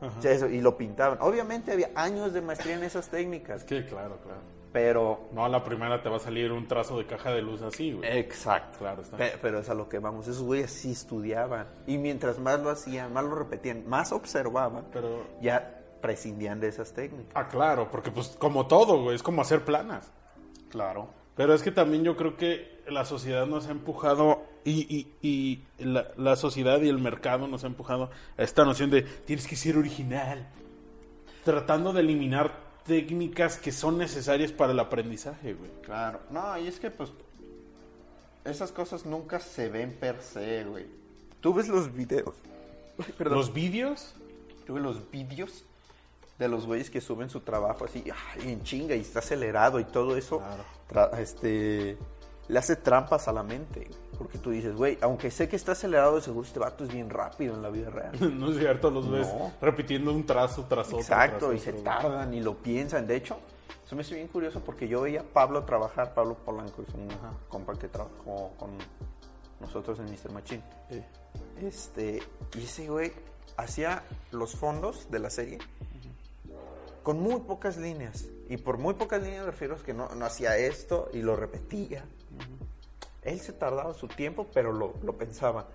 Ajá. 0.00 0.18
O 0.18 0.22
sea, 0.22 0.32
eso, 0.32 0.46
y 0.46 0.62
lo 0.62 0.78
pintaban. 0.78 1.18
Obviamente 1.20 1.72
había 1.72 1.90
años 1.94 2.32
de 2.32 2.40
maestría 2.40 2.74
en 2.74 2.84
esas 2.84 3.08
técnicas, 3.08 3.64
que, 3.64 3.84
claro, 3.84 4.16
claro. 4.22 4.40
Pero... 4.72 5.28
No 5.32 5.44
a 5.44 5.48
la 5.48 5.64
primera 5.64 6.02
te 6.02 6.08
va 6.08 6.16
a 6.16 6.20
salir 6.20 6.52
un 6.52 6.66
trazo 6.68 6.96
de 6.98 7.06
caja 7.06 7.30
de 7.32 7.42
luz 7.42 7.62
así, 7.62 7.92
güey. 7.92 8.18
Exacto. 8.18 8.78
Claro, 8.78 9.02
está. 9.02 9.16
Pe- 9.16 9.38
Pero 9.42 9.58
es 9.60 9.68
a 9.68 9.74
lo 9.74 9.88
que 9.88 9.98
vamos, 9.98 10.28
esos 10.28 10.42
güeyes 10.42 10.70
sí 10.70 10.92
estudiaban. 10.92 11.66
Y 11.86 11.98
mientras 11.98 12.38
más 12.38 12.60
lo 12.60 12.70
hacían, 12.70 13.12
más 13.12 13.24
lo 13.24 13.34
repetían, 13.34 13.88
más 13.88 14.12
observaban, 14.12 14.86
Pero, 14.92 15.26
ya 15.40 15.76
prescindían 16.00 16.60
de 16.60 16.68
esas 16.68 16.92
técnicas. 16.94 17.32
ah, 17.34 17.48
claro, 17.48 17.90
porque 17.90 18.10
pues 18.10 18.28
como 18.38 18.66
todo, 18.66 19.02
güey, 19.02 19.16
es 19.16 19.22
como 19.22 19.42
hacer 19.42 19.64
planas. 19.64 20.10
Claro. 20.70 21.08
Pero 21.36 21.52
es 21.54 21.62
que 21.62 21.70
también 21.70 22.04
yo 22.04 22.16
creo 22.16 22.36
que 22.36 22.82
la 22.88 23.04
sociedad 23.04 23.46
nos 23.46 23.66
ha 23.68 23.70
empujado 23.70 24.42
y, 24.64 24.80
y, 24.94 25.14
y 25.22 25.64
la, 25.84 26.08
la 26.16 26.36
sociedad 26.36 26.80
y 26.82 26.88
el 26.88 26.98
mercado 26.98 27.46
nos 27.48 27.64
ha 27.64 27.66
empujado 27.66 28.10
a 28.36 28.42
esta 28.42 28.64
noción 28.64 28.90
de 28.90 29.02
tienes 29.02 29.46
que 29.46 29.56
ser 29.56 29.76
original, 29.78 30.48
tratando 31.44 31.92
de 31.92 32.00
eliminar 32.00 32.69
técnicas 32.84 33.56
que 33.58 33.72
son 33.72 33.98
necesarias 33.98 34.52
para 34.52 34.72
el 34.72 34.78
aprendizaje, 34.80 35.54
güey. 35.54 35.70
Claro. 35.82 36.20
No, 36.30 36.58
y 36.58 36.66
es 36.66 36.78
que 36.80 36.90
pues 36.90 37.10
esas 38.44 38.72
cosas 38.72 39.04
nunca 39.06 39.38
se 39.40 39.68
ven 39.68 39.92
per 39.92 40.20
se, 40.22 40.64
güey. 40.64 40.86
Tú 41.40 41.54
ves 41.54 41.68
los 41.68 41.92
videos. 41.94 42.34
Ay, 42.98 43.14
perdón. 43.16 43.38
Los 43.38 43.52
vídeos, 43.52 44.14
Tú 44.66 44.74
ves 44.74 44.82
los 44.82 45.10
vídeos 45.10 45.64
de 46.38 46.48
los 46.48 46.64
güeyes 46.66 46.90
que 46.90 47.00
suben 47.00 47.28
su 47.28 47.40
trabajo 47.40 47.84
así, 47.84 48.04
ay, 48.34 48.50
en 48.52 48.62
chinga 48.62 48.94
y 48.94 49.00
está 49.00 49.18
acelerado 49.18 49.78
y 49.80 49.84
todo 49.84 50.16
eso. 50.16 50.38
Claro. 50.38 50.64
tra- 51.12 51.18
este 51.18 51.98
le 52.50 52.58
hace 52.58 52.76
trampas 52.76 53.28
a 53.28 53.32
la 53.32 53.42
mente, 53.42 53.88
porque 54.18 54.38
tú 54.38 54.50
dices, 54.50 54.74
güey, 54.74 54.98
aunque 55.00 55.30
sé 55.30 55.48
que 55.48 55.56
está 55.56 55.72
acelerado, 55.72 56.16
de 56.16 56.22
seguro 56.22 56.46
este 56.46 56.58
vato 56.58 56.84
es 56.84 56.92
bien 56.92 57.08
rápido 57.08 57.54
en 57.54 57.62
la 57.62 57.70
vida 57.70 57.90
real. 57.90 58.12
no 58.38 58.50
es 58.50 58.58
cierto, 58.58 58.90
los 58.90 59.08
ves 59.08 59.28
repitiendo 59.60 60.12
un 60.12 60.26
trazo 60.26 60.64
tras 60.68 60.88
otro. 60.88 60.98
Exacto, 60.98 61.48
tras 61.48 61.60
y 61.60 61.64
se 61.64 61.72
tardan 61.74 62.34
y 62.34 62.40
lo 62.40 62.56
piensan. 62.56 63.06
De 63.06 63.16
hecho, 63.16 63.38
eso 63.84 63.94
me 63.94 64.02
hace 64.02 64.16
bien 64.16 64.28
curioso 64.28 64.60
porque 64.60 64.88
yo 64.88 65.02
veía 65.02 65.20
a 65.20 65.24
Pablo 65.24 65.64
trabajar, 65.64 66.12
Pablo 66.12 66.34
Polanco, 66.34 66.82
es 66.86 66.92
un 66.94 67.08
compa 67.48 67.78
que 67.78 67.88
trabajó 67.88 68.52
con 68.58 68.70
nosotros 69.60 69.98
en 70.00 70.06
Mr. 70.06 70.32
Machine. 70.32 70.62
Sí. 70.90 71.04
Este, 71.62 72.22
y 72.56 72.64
ese 72.64 72.88
güey 72.88 73.12
hacía 73.56 74.02
los 74.32 74.56
fondos 74.56 75.08
de 75.10 75.18
la 75.20 75.30
serie 75.30 75.58
con 77.02 77.20
muy 77.20 77.40
pocas 77.40 77.76
líneas. 77.76 78.28
Y 78.48 78.56
por 78.56 78.78
muy 78.78 78.94
pocas 78.94 79.22
líneas 79.22 79.44
me 79.44 79.50
refiero 79.50 79.76
a 79.76 79.78
que 79.78 79.94
no, 79.94 80.08
no 80.14 80.24
hacía 80.26 80.56
esto 80.56 81.08
y 81.12 81.22
lo 81.22 81.36
repetía. 81.36 82.04
Él 83.22 83.40
se 83.40 83.52
tardaba 83.52 83.92
su 83.94 84.08
tiempo, 84.08 84.46
pero 84.54 84.72
lo, 84.72 84.94
lo 85.02 85.16
pensaba. 85.16 85.68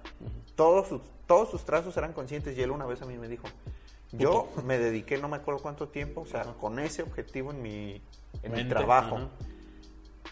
todos, 0.56 0.88
sus, 0.88 1.02
todos 1.28 1.50
sus 1.50 1.64
trazos 1.64 1.96
eran 1.98 2.14
conscientes 2.14 2.58
y 2.58 2.62
él 2.62 2.72
una 2.72 2.86
vez 2.86 3.02
a 3.02 3.06
mí 3.06 3.18
me 3.18 3.28
dijo, 3.28 3.48
yo 4.12 4.50
me 4.64 4.78
dediqué 4.78 5.18
no 5.18 5.28
me 5.28 5.38
acuerdo 5.38 5.62
cuánto 5.62 5.90
tiempo, 5.90 6.22
o 6.22 6.26
sea, 6.26 6.44
con 6.60 6.80
ese 6.80 7.04
objetivo 7.04 7.52
en 7.52 7.62
mi, 7.62 8.02
en 8.44 8.52
mi 8.52 8.58
Mente, 8.58 8.70
trabajo. 8.70 9.30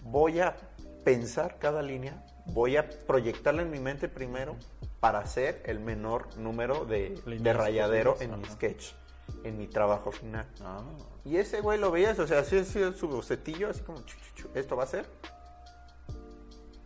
Voy 0.04 0.40
a 0.40 0.56
pensar 1.04 1.60
cada 1.60 1.82
línea, 1.82 2.26
voy 2.48 2.78
a 2.78 2.90
proyectarla 2.90 3.62
en 3.62 3.70
mi 3.70 3.80
mente 3.80 4.08
primero 4.08 4.56
para 5.00 5.20
hacer 5.20 5.62
el 5.66 5.80
menor 5.80 6.36
número 6.38 6.86
de, 6.86 7.22
de 7.26 7.54
rayadero 7.54 8.18
en 8.22 8.40
mi 8.40 8.46
sketch, 8.46 8.94
en 9.44 9.58
mi 9.58 9.68
trabajo 9.68 10.12
final. 10.12 10.48
Ah. 10.62 10.82
Y 11.26 11.38
ese 11.38 11.62
güey 11.62 11.80
lo 11.80 11.92
veías, 11.92 12.20
o 12.20 12.28
sea, 12.28 12.40
así 12.40 12.58
hacía 12.58 12.92
su 12.94 13.08
bocetillo, 13.08 13.70
así 13.70 13.82
como, 13.82 14.00
chu, 14.00 14.18
chu, 14.18 14.44
chu, 14.44 14.50
esto 14.56 14.76
va 14.76 14.84
a 14.84 14.88
ser. 14.88 15.06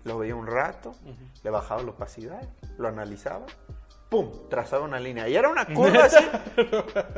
Lo 0.08 0.18
veía 0.18 0.36
un 0.36 0.48
rato, 0.48 0.96
le 1.44 1.50
bajaba 1.50 1.84
la 1.84 1.92
opacidad, 1.92 2.48
lo 2.78 2.88
analizaba, 2.88 3.46
¡pum! 4.10 4.32
Trazaba 4.50 4.86
una 4.86 5.00
línea. 5.02 5.28
Y 5.28 5.36
era 5.36 5.50
una 5.50 5.66
curva 5.74 6.06
así, 6.06 6.26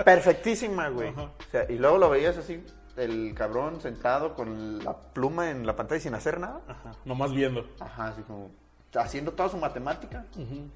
perfectísima, 0.04 0.90
güey. 0.90 1.10
O 1.10 1.32
sea, 1.52 1.70
y 1.70 1.78
luego 1.78 2.00
lo 2.00 2.10
veías 2.10 2.36
así, 2.38 2.66
el 2.98 3.34
cabrón 3.36 3.80
sentado 3.80 4.34
con 4.34 4.84
la 4.84 4.98
pluma 4.98 5.52
en 5.52 5.68
la 5.68 5.76
pantalla 5.76 6.02
sin 6.02 6.16
hacer 6.16 6.40
nada. 6.40 6.62
Ajá, 6.68 6.92
nomás 7.06 7.32
viendo. 7.32 7.64
Ajá, 7.80 8.08
así 8.08 8.24
como 8.24 8.50
haciendo 8.96 9.34
toda 9.34 9.50
su 9.50 9.58
matemática. 9.58 10.26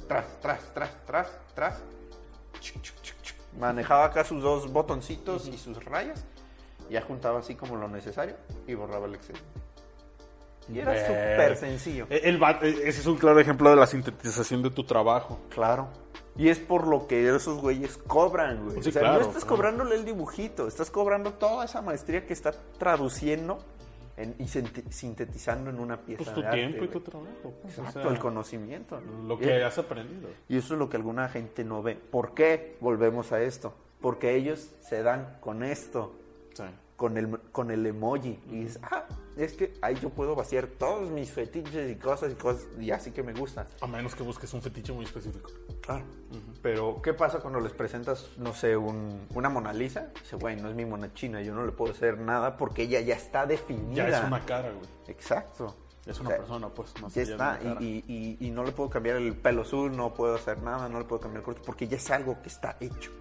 Tras, 0.07 0.39
tras, 0.39 0.73
tras, 0.73 1.05
tras, 1.05 1.31
tras. 1.55 1.81
Chuc, 2.59 2.81
chuc, 2.81 3.01
chuc, 3.01 3.21
chuc. 3.21 3.37
Manejaba 3.57 4.05
acá 4.05 4.23
sus 4.23 4.43
dos 4.43 4.71
botoncitos 4.71 5.47
y 5.47 5.57
sus 5.57 5.83
rayas. 5.83 6.25
Ya 6.89 7.01
juntaba 7.01 7.39
así 7.39 7.55
como 7.55 7.75
lo 7.75 7.87
necesario 7.87 8.35
y 8.67 8.75
borraba 8.75 9.07
el 9.07 9.15
exceso. 9.15 9.41
Y 10.71 10.79
era 10.79 10.93
súper 11.05 11.55
sencillo. 11.57 12.07
Eh, 12.09 12.21
el 12.25 12.41
eh, 12.41 12.81
ese 12.85 13.01
es 13.01 13.05
un 13.05 13.17
claro 13.17 13.39
ejemplo 13.39 13.69
de 13.69 13.75
la 13.75 13.87
sintetización 13.87 14.61
de 14.63 14.69
tu 14.69 14.83
trabajo. 14.83 15.39
Claro. 15.49 15.89
Y 16.35 16.49
es 16.49 16.57
por 16.59 16.87
lo 16.87 17.05
que 17.05 17.27
esos 17.35 17.61
güeyes 17.61 17.97
cobran, 17.97 18.63
güey. 18.65 18.81
Sí, 18.81 18.89
o 18.89 18.91
sea, 18.91 19.01
claro, 19.01 19.15
no 19.19 19.27
estás 19.27 19.43
claro. 19.43 19.55
cobrándole 19.57 19.95
el 19.95 20.05
dibujito, 20.05 20.67
estás 20.67 20.89
cobrando 20.89 21.33
toda 21.33 21.65
esa 21.65 21.81
maestría 21.81 22.25
que 22.25 22.33
está 22.33 22.51
traduciendo 22.79 23.59
en- 24.17 24.35
y 24.39 24.45
sinte- 24.45 24.83
sintetizando 24.91 25.69
en 25.69 25.79
una 25.79 25.97
pieza 25.97 26.23
Pues 26.23 26.33
tu 26.35 26.41
de 26.41 26.47
arte, 26.47 26.59
tiempo 26.59 26.85
y 26.85 26.87
tu 26.87 27.01
trabajo. 27.01 27.31
pues, 27.61 27.77
o 27.77 27.81
Exacto, 27.81 28.01
sea, 28.03 28.11
el 28.11 28.19
conocimiento. 28.19 28.99
Lo 29.27 29.35
Y- 29.35 29.37
que 29.39 29.63
has 29.63 29.77
aprendido. 29.77 30.29
Y 30.49 30.57
eso 30.57 30.73
es 30.73 30.79
lo 30.79 30.89
que 30.89 30.97
alguna 30.97 31.29
gente 31.29 31.63
no 31.63 31.83
ve. 31.83 31.95
¿Por 31.95 32.33
qué 32.33 32.77
volvemos 32.79 33.31
a 33.31 33.41
esto? 33.41 33.73
Porque 34.01 34.35
ellos 34.35 34.69
se 34.81 35.03
dan 35.03 35.37
con 35.39 35.63
esto, 35.63 36.15
Sí. 36.53 36.63
con 36.95 37.17
el, 37.17 37.39
con 37.51 37.69
el 37.71 37.85
emoji. 37.85 38.39
Y 38.49 38.63
dices, 38.63 38.79
ah, 38.83 39.05
es 39.37 39.53
que 39.53 39.73
ahí 39.81 39.95
yo 40.01 40.09
puedo 40.09 40.35
vaciar 40.35 40.67
todos 40.67 41.09
mis 41.09 41.31
fetiches 41.31 41.91
y 41.91 41.95
cosas 41.95 42.31
y 42.31 42.35
cosas, 42.35 42.67
y 42.79 42.91
así 42.91 43.11
que 43.11 43.23
me 43.23 43.33
gustan. 43.33 43.67
A 43.81 43.87
menos 43.87 44.15
que 44.15 44.23
busques 44.23 44.53
un 44.53 44.61
fetiche 44.61 44.93
muy 44.93 45.05
específico. 45.05 45.49
Claro. 45.81 46.05
Pero, 46.61 47.01
¿qué 47.01 47.13
pasa 47.13 47.39
cuando 47.39 47.59
les 47.59 47.73
presentas, 47.73 48.29
no 48.37 48.53
sé, 48.53 48.75
un- 48.77 49.27
una 49.33 49.49
Mona 49.49 49.73
Lisa? 49.73 50.09
Dice, 50.21 50.35
güey, 50.37 50.55
no 50.55 50.69
es 50.69 50.75
mi 50.75 50.85
mona 50.85 51.13
china, 51.13 51.41
yo 51.41 51.53
no 51.53 51.65
le 51.65 51.71
puedo 51.71 51.91
hacer 51.93 52.17
nada 52.19 52.57
porque 52.57 52.83
ella 52.83 53.01
ya 53.01 53.15
está 53.15 53.45
definida. 53.45 54.09
Ya 54.09 54.19
es 54.19 54.25
una 54.25 54.45
cara, 54.45 54.71
güey. 54.71 54.87
Exacto. 55.07 55.75
Es 56.05 56.19
una 56.19 56.29
O 56.29 56.31
sea, 56.31 56.37
persona, 56.39 56.69
pues. 56.69 56.93
Más 57.01 57.13
Ya 57.13 57.23
de 57.25 57.31
está, 57.31 57.49
una 57.61 57.73
cara. 57.75 57.81
y, 57.81 58.03
y- 58.07 58.37
y- 58.41 58.47
y 58.47 58.51
no 58.51 58.63
le 58.65 58.71
puedo 58.73 58.89
cambiar 58.89 59.17
el 59.17 59.35
pelo 59.37 59.61
azul, 59.61 59.95
no 59.95 60.13
puedo 60.13 60.35
hacer 60.35 60.61
nada, 60.61 60.89
no 60.89 60.99
le 60.99 61.05
puedo 61.05 61.21
cambiar 61.21 61.39
el 61.41 61.45
corte, 61.45 61.61
porque 61.65 61.87
ya 61.87 61.95
es 61.97 62.11
algo 62.11 62.41
que 62.41 62.49
está 62.49 62.75
hecho. 62.81 63.11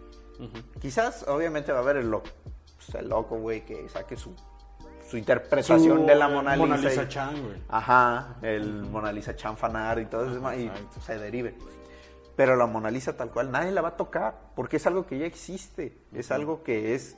Quizás, 0.81 1.25
obviamente, 1.29 1.71
va 1.73 1.79
a 1.79 1.83
haber 1.83 1.97
el 1.99 2.11
loco, 2.11 2.29
pues, 2.77 2.95
el 2.97 3.09
loco, 3.09 3.37
güey, 3.39 3.65
que 3.65 3.89
saque 3.89 4.17
su, 4.17 4.35
su 5.13 5.19
interpretación 5.19 6.01
Su, 6.01 6.07
de 6.07 6.15
la 6.15 6.27
Mona 6.29 6.57
Lisa. 6.57 6.67
Mona 6.67 6.79
y- 6.81 6.85
Lisa 6.85 7.07
Chan, 7.07 7.43
güey. 7.43 7.57
Ajá, 7.69 8.37
el 8.41 8.83
Mona 8.85 9.13
Lisa 9.13 9.37
chanfanar 9.37 9.99
y 9.99 10.07
todo 10.07 10.25
eso, 10.25 10.55
y 10.55 10.65
exacto. 10.69 11.01
se 11.03 11.19
derive. 11.19 11.55
Pero 12.35 12.57
la 12.57 12.67
Mona 12.67 12.91
Lisa 12.91 13.15
tal 13.15 13.31
cual, 13.31 13.51
nadie 13.51 13.73
la 13.73 13.83
va 13.83 13.89
a 13.89 13.97
tocar, 13.99 14.35
porque 14.57 14.79
es 14.79 14.87
algo 14.87 15.07
que 15.07 15.19
ya 15.19 15.27
existe, 15.27 15.99
es 16.15 16.31
algo 16.31 16.63
que 16.63 16.95
es 16.95 17.15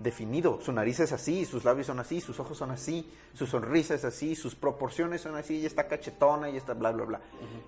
definido. 0.00 0.60
Su 0.60 0.70
nariz 0.72 1.00
es 1.00 1.12
así, 1.12 1.46
sus 1.46 1.64
labios 1.64 1.86
son 1.86 1.98
así, 1.98 2.20
sus 2.20 2.38
ojos 2.40 2.58
son 2.58 2.70
así, 2.70 3.10
su 3.32 3.46
sonrisa 3.46 3.94
es 3.94 4.04
así, 4.04 4.34
sus 4.36 4.54
proporciones 4.54 5.22
son 5.22 5.34
así, 5.34 5.56
y 5.60 5.64
está 5.66 5.88
cachetona 5.88 6.50
y 6.50 6.58
está 6.58 6.74
bla, 6.74 6.92
bla, 6.92 7.04
bla. 7.06 7.20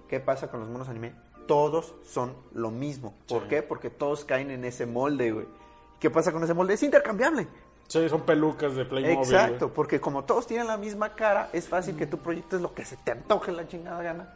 ¿Qué 0.06 0.20
pasa 0.20 0.50
con 0.50 0.60
los 0.60 0.68
monos 0.68 0.90
anime? 0.90 1.14
Todos 1.48 1.94
son 2.04 2.34
lo 2.52 2.70
mismo. 2.70 3.14
¿Por 3.26 3.44
Sí. 3.44 3.48
qué? 3.48 3.62
Porque 3.62 3.88
todos 3.88 4.26
caen 4.26 4.50
en 4.50 4.66
ese 4.66 4.84
molde, 4.84 5.32
güey. 5.32 5.46
¿Qué 5.98 6.10
pasa 6.10 6.30
con 6.30 6.44
ese 6.44 6.52
molde? 6.52 6.74
Es 6.74 6.82
intercambiable. 6.82 7.48
Sí, 7.88 8.08
son 8.08 8.22
pelucas 8.22 8.74
de 8.74 8.84
Playmobil. 8.84 9.18
Exacto, 9.18 9.72
porque 9.72 10.00
como 10.00 10.24
todos 10.24 10.46
tienen 10.46 10.66
la 10.66 10.76
misma 10.76 11.14
cara, 11.14 11.48
es 11.52 11.68
fácil 11.68 11.96
que 11.96 12.06
tú 12.06 12.18
proyectes 12.18 12.60
lo 12.60 12.74
que 12.74 12.84
se 12.84 12.96
te 12.96 13.12
antoje 13.12 13.52
la 13.52 13.66
chingada 13.68 14.02
gana 14.02 14.34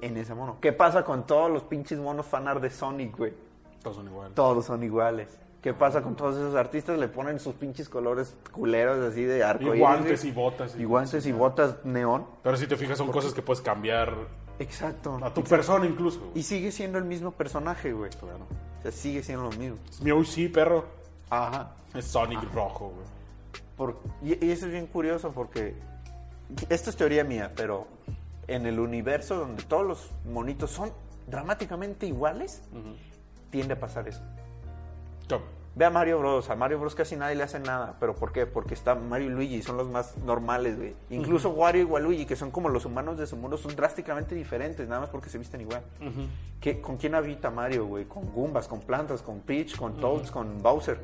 en 0.00 0.16
ese 0.16 0.34
mono. 0.34 0.56
¿Qué 0.60 0.72
pasa 0.72 1.04
con 1.04 1.26
todos 1.26 1.50
los 1.50 1.62
pinches 1.64 1.98
monos 1.98 2.26
fanart 2.26 2.60
de 2.62 2.70
Sonic, 2.70 3.16
güey? 3.16 3.32
Todos 3.82 3.96
son 3.96 4.06
iguales. 4.08 4.34
Todos 4.34 4.64
son 4.66 4.82
iguales. 4.82 5.38
¿Qué 5.60 5.72
pasa 5.74 6.02
con 6.02 6.16
todos 6.16 6.36
esos 6.36 6.54
artistas? 6.56 6.98
Le 6.98 7.06
ponen 7.08 7.38
sus 7.38 7.54
pinches 7.54 7.88
colores 7.88 8.34
culeros 8.50 8.98
así 9.06 9.22
de 9.22 9.44
arco 9.44 9.74
Y 9.74 9.78
guantes 9.78 10.24
y 10.24 10.32
botas. 10.32 10.74
y 10.76 10.84
guantes 10.84 11.24
y 11.26 11.30
botas 11.32 11.76
neón. 11.84 12.26
Pero 12.42 12.56
si 12.56 12.66
te 12.66 12.76
fijas, 12.76 12.98
son 12.98 13.12
cosas 13.12 13.32
que 13.32 13.42
puedes 13.42 13.60
cambiar 13.62 14.14
Exacto. 14.58 15.20
a 15.22 15.32
tu 15.32 15.44
persona 15.44 15.86
incluso. 15.86 16.18
güey. 16.20 16.32
Y 16.36 16.42
sigue 16.42 16.72
siendo 16.72 16.98
el 16.98 17.04
mismo 17.04 17.30
personaje, 17.30 17.92
güey. 17.92 18.10
Claro. 18.10 18.46
O 18.78 18.82
sea, 18.82 18.90
sigue 18.90 19.22
siendo 19.22 19.44
lo 19.44 19.56
mismo. 19.56 19.76
Mi 20.02 20.10
OC, 20.10 20.52
perro. 20.52 20.84
Ajá. 21.32 21.72
Es 21.94 22.04
Sonic 22.06 22.42
rojo, 22.52 22.92
güey. 22.94 23.06
Por- 23.76 24.00
y, 24.22 24.44
y 24.44 24.50
eso 24.50 24.66
es 24.66 24.72
bien 24.72 24.86
curioso 24.86 25.32
porque 25.32 25.74
esto 26.68 26.90
es 26.90 26.96
teoría 26.96 27.24
mía, 27.24 27.52
pero 27.56 27.86
en 28.48 28.66
el 28.66 28.78
universo 28.78 29.36
donde 29.36 29.62
todos 29.62 29.86
los 29.86 30.10
monitos 30.30 30.70
son 30.70 30.92
dramáticamente 31.26 32.06
iguales, 32.06 32.62
tiende 33.50 33.74
a 33.74 33.80
pasar 33.80 34.08
eso. 34.08 34.20
¿Cómo? 35.28 35.44
Ve 35.74 35.86
a 35.86 35.90
Mario 35.90 36.18
Bros. 36.18 36.50
A 36.50 36.54
Mario 36.56 36.78
Bros. 36.78 36.94
casi 36.94 37.16
nadie 37.16 37.34
le 37.34 37.44
hace 37.44 37.58
nada. 37.58 37.96
¿Pero 37.98 38.14
por 38.14 38.30
qué? 38.30 38.44
Porque 38.44 38.74
está 38.74 38.94
Mario 38.94 39.28
y 39.28 39.30
Luigi, 39.30 39.62
son 39.62 39.78
los 39.78 39.88
más 39.88 40.18
normales, 40.18 40.76
güey. 40.76 40.94
Incluso 41.08 41.48
Wario 41.48 41.80
y 41.80 41.84
Waluigi, 41.86 42.26
que 42.26 42.36
son 42.36 42.50
como 42.50 42.68
los 42.68 42.84
humanos 42.84 43.16
de 43.16 43.26
su 43.26 43.38
mundo, 43.38 43.56
son 43.56 43.74
drásticamente 43.74 44.34
diferentes, 44.34 44.86
nada 44.86 45.00
más 45.00 45.08
porque 45.10 45.30
se 45.30 45.38
visten 45.38 45.62
igual. 45.62 45.82
¿Qué- 46.60 46.82
¿Con 46.82 46.98
quién 46.98 47.14
habita 47.14 47.50
Mario, 47.50 47.86
güey? 47.86 48.04
Con 48.04 48.26
Goombas, 48.32 48.68
con 48.68 48.80
plantas, 48.80 49.22
con 49.22 49.40
Peach, 49.40 49.74
con 49.78 49.98
Toads, 49.98 50.30
con 50.30 50.60
Bowser. 50.62 50.98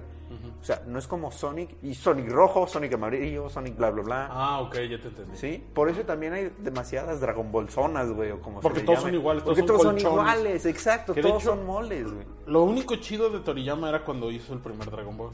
O 0.61 0.65
sea, 0.65 0.83
no 0.87 0.99
es 0.99 1.07
como 1.07 1.31
Sonic, 1.31 1.77
y 1.83 1.95
Sonic 1.95 2.29
rojo, 2.31 2.67
Sonic 2.67 2.93
amarillo, 2.95 3.49
Sonic 3.49 3.77
bla, 3.77 3.91
bla, 3.91 4.03
bla. 4.03 4.29
Ah, 4.31 4.61
ok, 4.61 4.75
ya 4.91 5.01
te 5.01 5.09
entendí. 5.09 5.37
¿Sí? 5.37 5.65
Por 5.75 5.89
eso 5.89 6.03
también 6.03 6.33
hay 6.33 6.53
demasiadas 6.59 7.21
Dragon 7.21 7.51
Ball 7.53 7.69
zonas, 7.71 8.11
güey, 8.13 8.31
o 8.33 8.41
como 8.41 8.59
se 8.59 8.63
Porque 8.63 8.81
le 8.81 8.85
todos 8.87 8.99
llame. 9.01 9.11
son 9.13 9.21
iguales, 9.21 9.43
Porque 9.43 9.63
todos 9.63 9.81
todos 9.81 9.83
son 9.93 10.01
son 10.01 10.11
colchones. 10.17 10.35
iguales, 10.43 10.67
exacto, 10.67 11.15
Que 11.15 11.23
todos 11.23 11.43
hecho- 11.43 11.51
son 11.55 11.67
moles, 11.67 12.13
güey. 12.13 12.27
Lo 12.47 12.63
único 12.65 12.97
chido 12.97 13.31
de 13.31 13.41
Toriyama 13.41 13.89
era 13.89 14.05
cuando 14.05 14.31
hizo 14.31 14.53
el 14.53 14.61
primer 14.61 14.91
Dragon 14.91 15.17
Ball. 15.17 15.31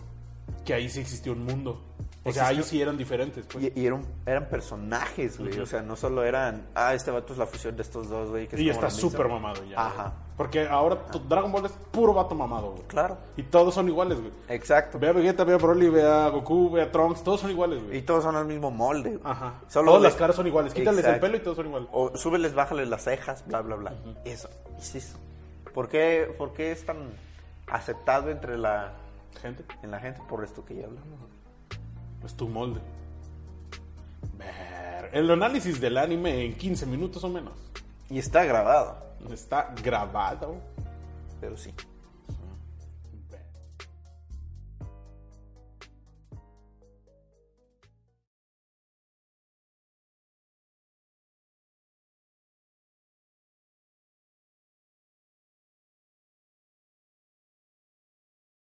Que 0.64 0.74
ahí 0.74 0.88
sí 0.88 1.00
existió 1.00 1.32
un 1.32 1.44
mundo. 1.44 1.80
O 2.26 2.32
sea, 2.32 2.46
ahí 2.46 2.62
sí 2.62 2.80
eran 2.80 2.96
diferentes, 2.96 3.44
pues. 3.52 3.64
Y, 3.76 3.80
y 3.82 3.86
eran, 3.86 4.02
eran 4.24 4.48
personajes, 4.48 5.38
güey. 5.38 5.58
O 5.60 5.66
sea, 5.66 5.82
no 5.82 5.94
solo 5.94 6.24
eran, 6.24 6.68
ah, 6.74 6.94
este 6.94 7.10
vato 7.10 7.34
es 7.34 7.38
la 7.38 7.44
fusión 7.46 7.76
de 7.76 7.82
estos 7.82 8.08
dos, 8.08 8.30
güey. 8.30 8.48
que 8.48 8.58
Y 8.62 8.70
está 8.70 8.88
súper 8.88 9.28
mamado 9.28 9.62
ya. 9.64 9.78
Ajá. 9.86 10.14
Porque 10.36 10.66
ahora 10.66 11.06
tu- 11.06 11.20
Dragon 11.20 11.52
Ball 11.52 11.66
es 11.66 11.72
puro 11.92 12.12
vato 12.12 12.34
mamado, 12.34 12.72
güey. 12.72 12.82
Claro. 12.88 13.16
Y 13.36 13.44
todos 13.44 13.72
son 13.74 13.86
iguales, 13.88 14.18
güey. 14.20 14.32
Exacto. 14.48 14.98
Ve 14.98 15.08
a 15.08 15.12
Vegeta, 15.12 15.44
ve 15.44 15.54
a 15.54 15.58
Broly, 15.58 15.88
ve 15.88 16.02
a 16.02 16.28
Goku, 16.28 16.72
ve 16.72 16.82
a 16.82 16.90
Trunks, 16.90 17.22
todos 17.22 17.40
son 17.40 17.50
iguales, 17.50 17.80
Y 17.82 17.86
güey. 17.86 18.02
todos 18.02 18.24
son 18.24 18.34
el 18.36 18.44
mismo 18.44 18.70
molde. 18.72 19.10
güey. 19.10 19.20
Ajá. 19.22 19.60
Solo 19.68 19.92
Todas 19.92 20.02
las 20.02 20.14
caras 20.16 20.34
son 20.34 20.46
iguales. 20.48 20.74
Quítales 20.74 21.04
el 21.04 21.20
pelo 21.20 21.36
y 21.36 21.40
todos 21.40 21.56
son 21.58 21.66
iguales. 21.66 21.88
O 21.92 22.16
súbeles, 22.16 22.52
bájales 22.52 22.88
las 22.88 23.04
cejas, 23.04 23.44
bla, 23.46 23.60
bla, 23.60 23.76
bla. 23.76 23.94
Eso. 24.24 24.48
Es 24.76 24.94
eso. 24.96 25.18
¿Por 25.72 25.88
qué, 25.88 26.34
¿Por 26.36 26.52
qué 26.52 26.72
es 26.72 26.84
tan 26.84 26.96
aceptado 27.68 28.28
entre 28.30 28.58
la, 28.58 28.92
Gente, 29.40 29.64
en 29.84 29.90
la 29.92 30.00
gente? 30.00 30.20
Por 30.28 30.42
esto 30.42 30.64
que 30.64 30.74
ya 30.74 30.86
hablamos. 30.86 31.18
es 32.24 32.34
tu 32.34 32.48
molde. 32.48 32.80
Ver. 34.36 35.10
El 35.12 35.30
análisis 35.30 35.80
del 35.80 35.96
anime 35.98 36.44
en 36.44 36.56
15 36.56 36.86
minutos 36.86 37.22
o 37.24 37.28
menos. 37.28 37.52
Y 38.10 38.18
está 38.18 38.44
grabado. 38.44 39.03
Está 39.30 39.74
grabado. 39.82 40.56
Pero 41.40 41.56
sí. 41.56 41.74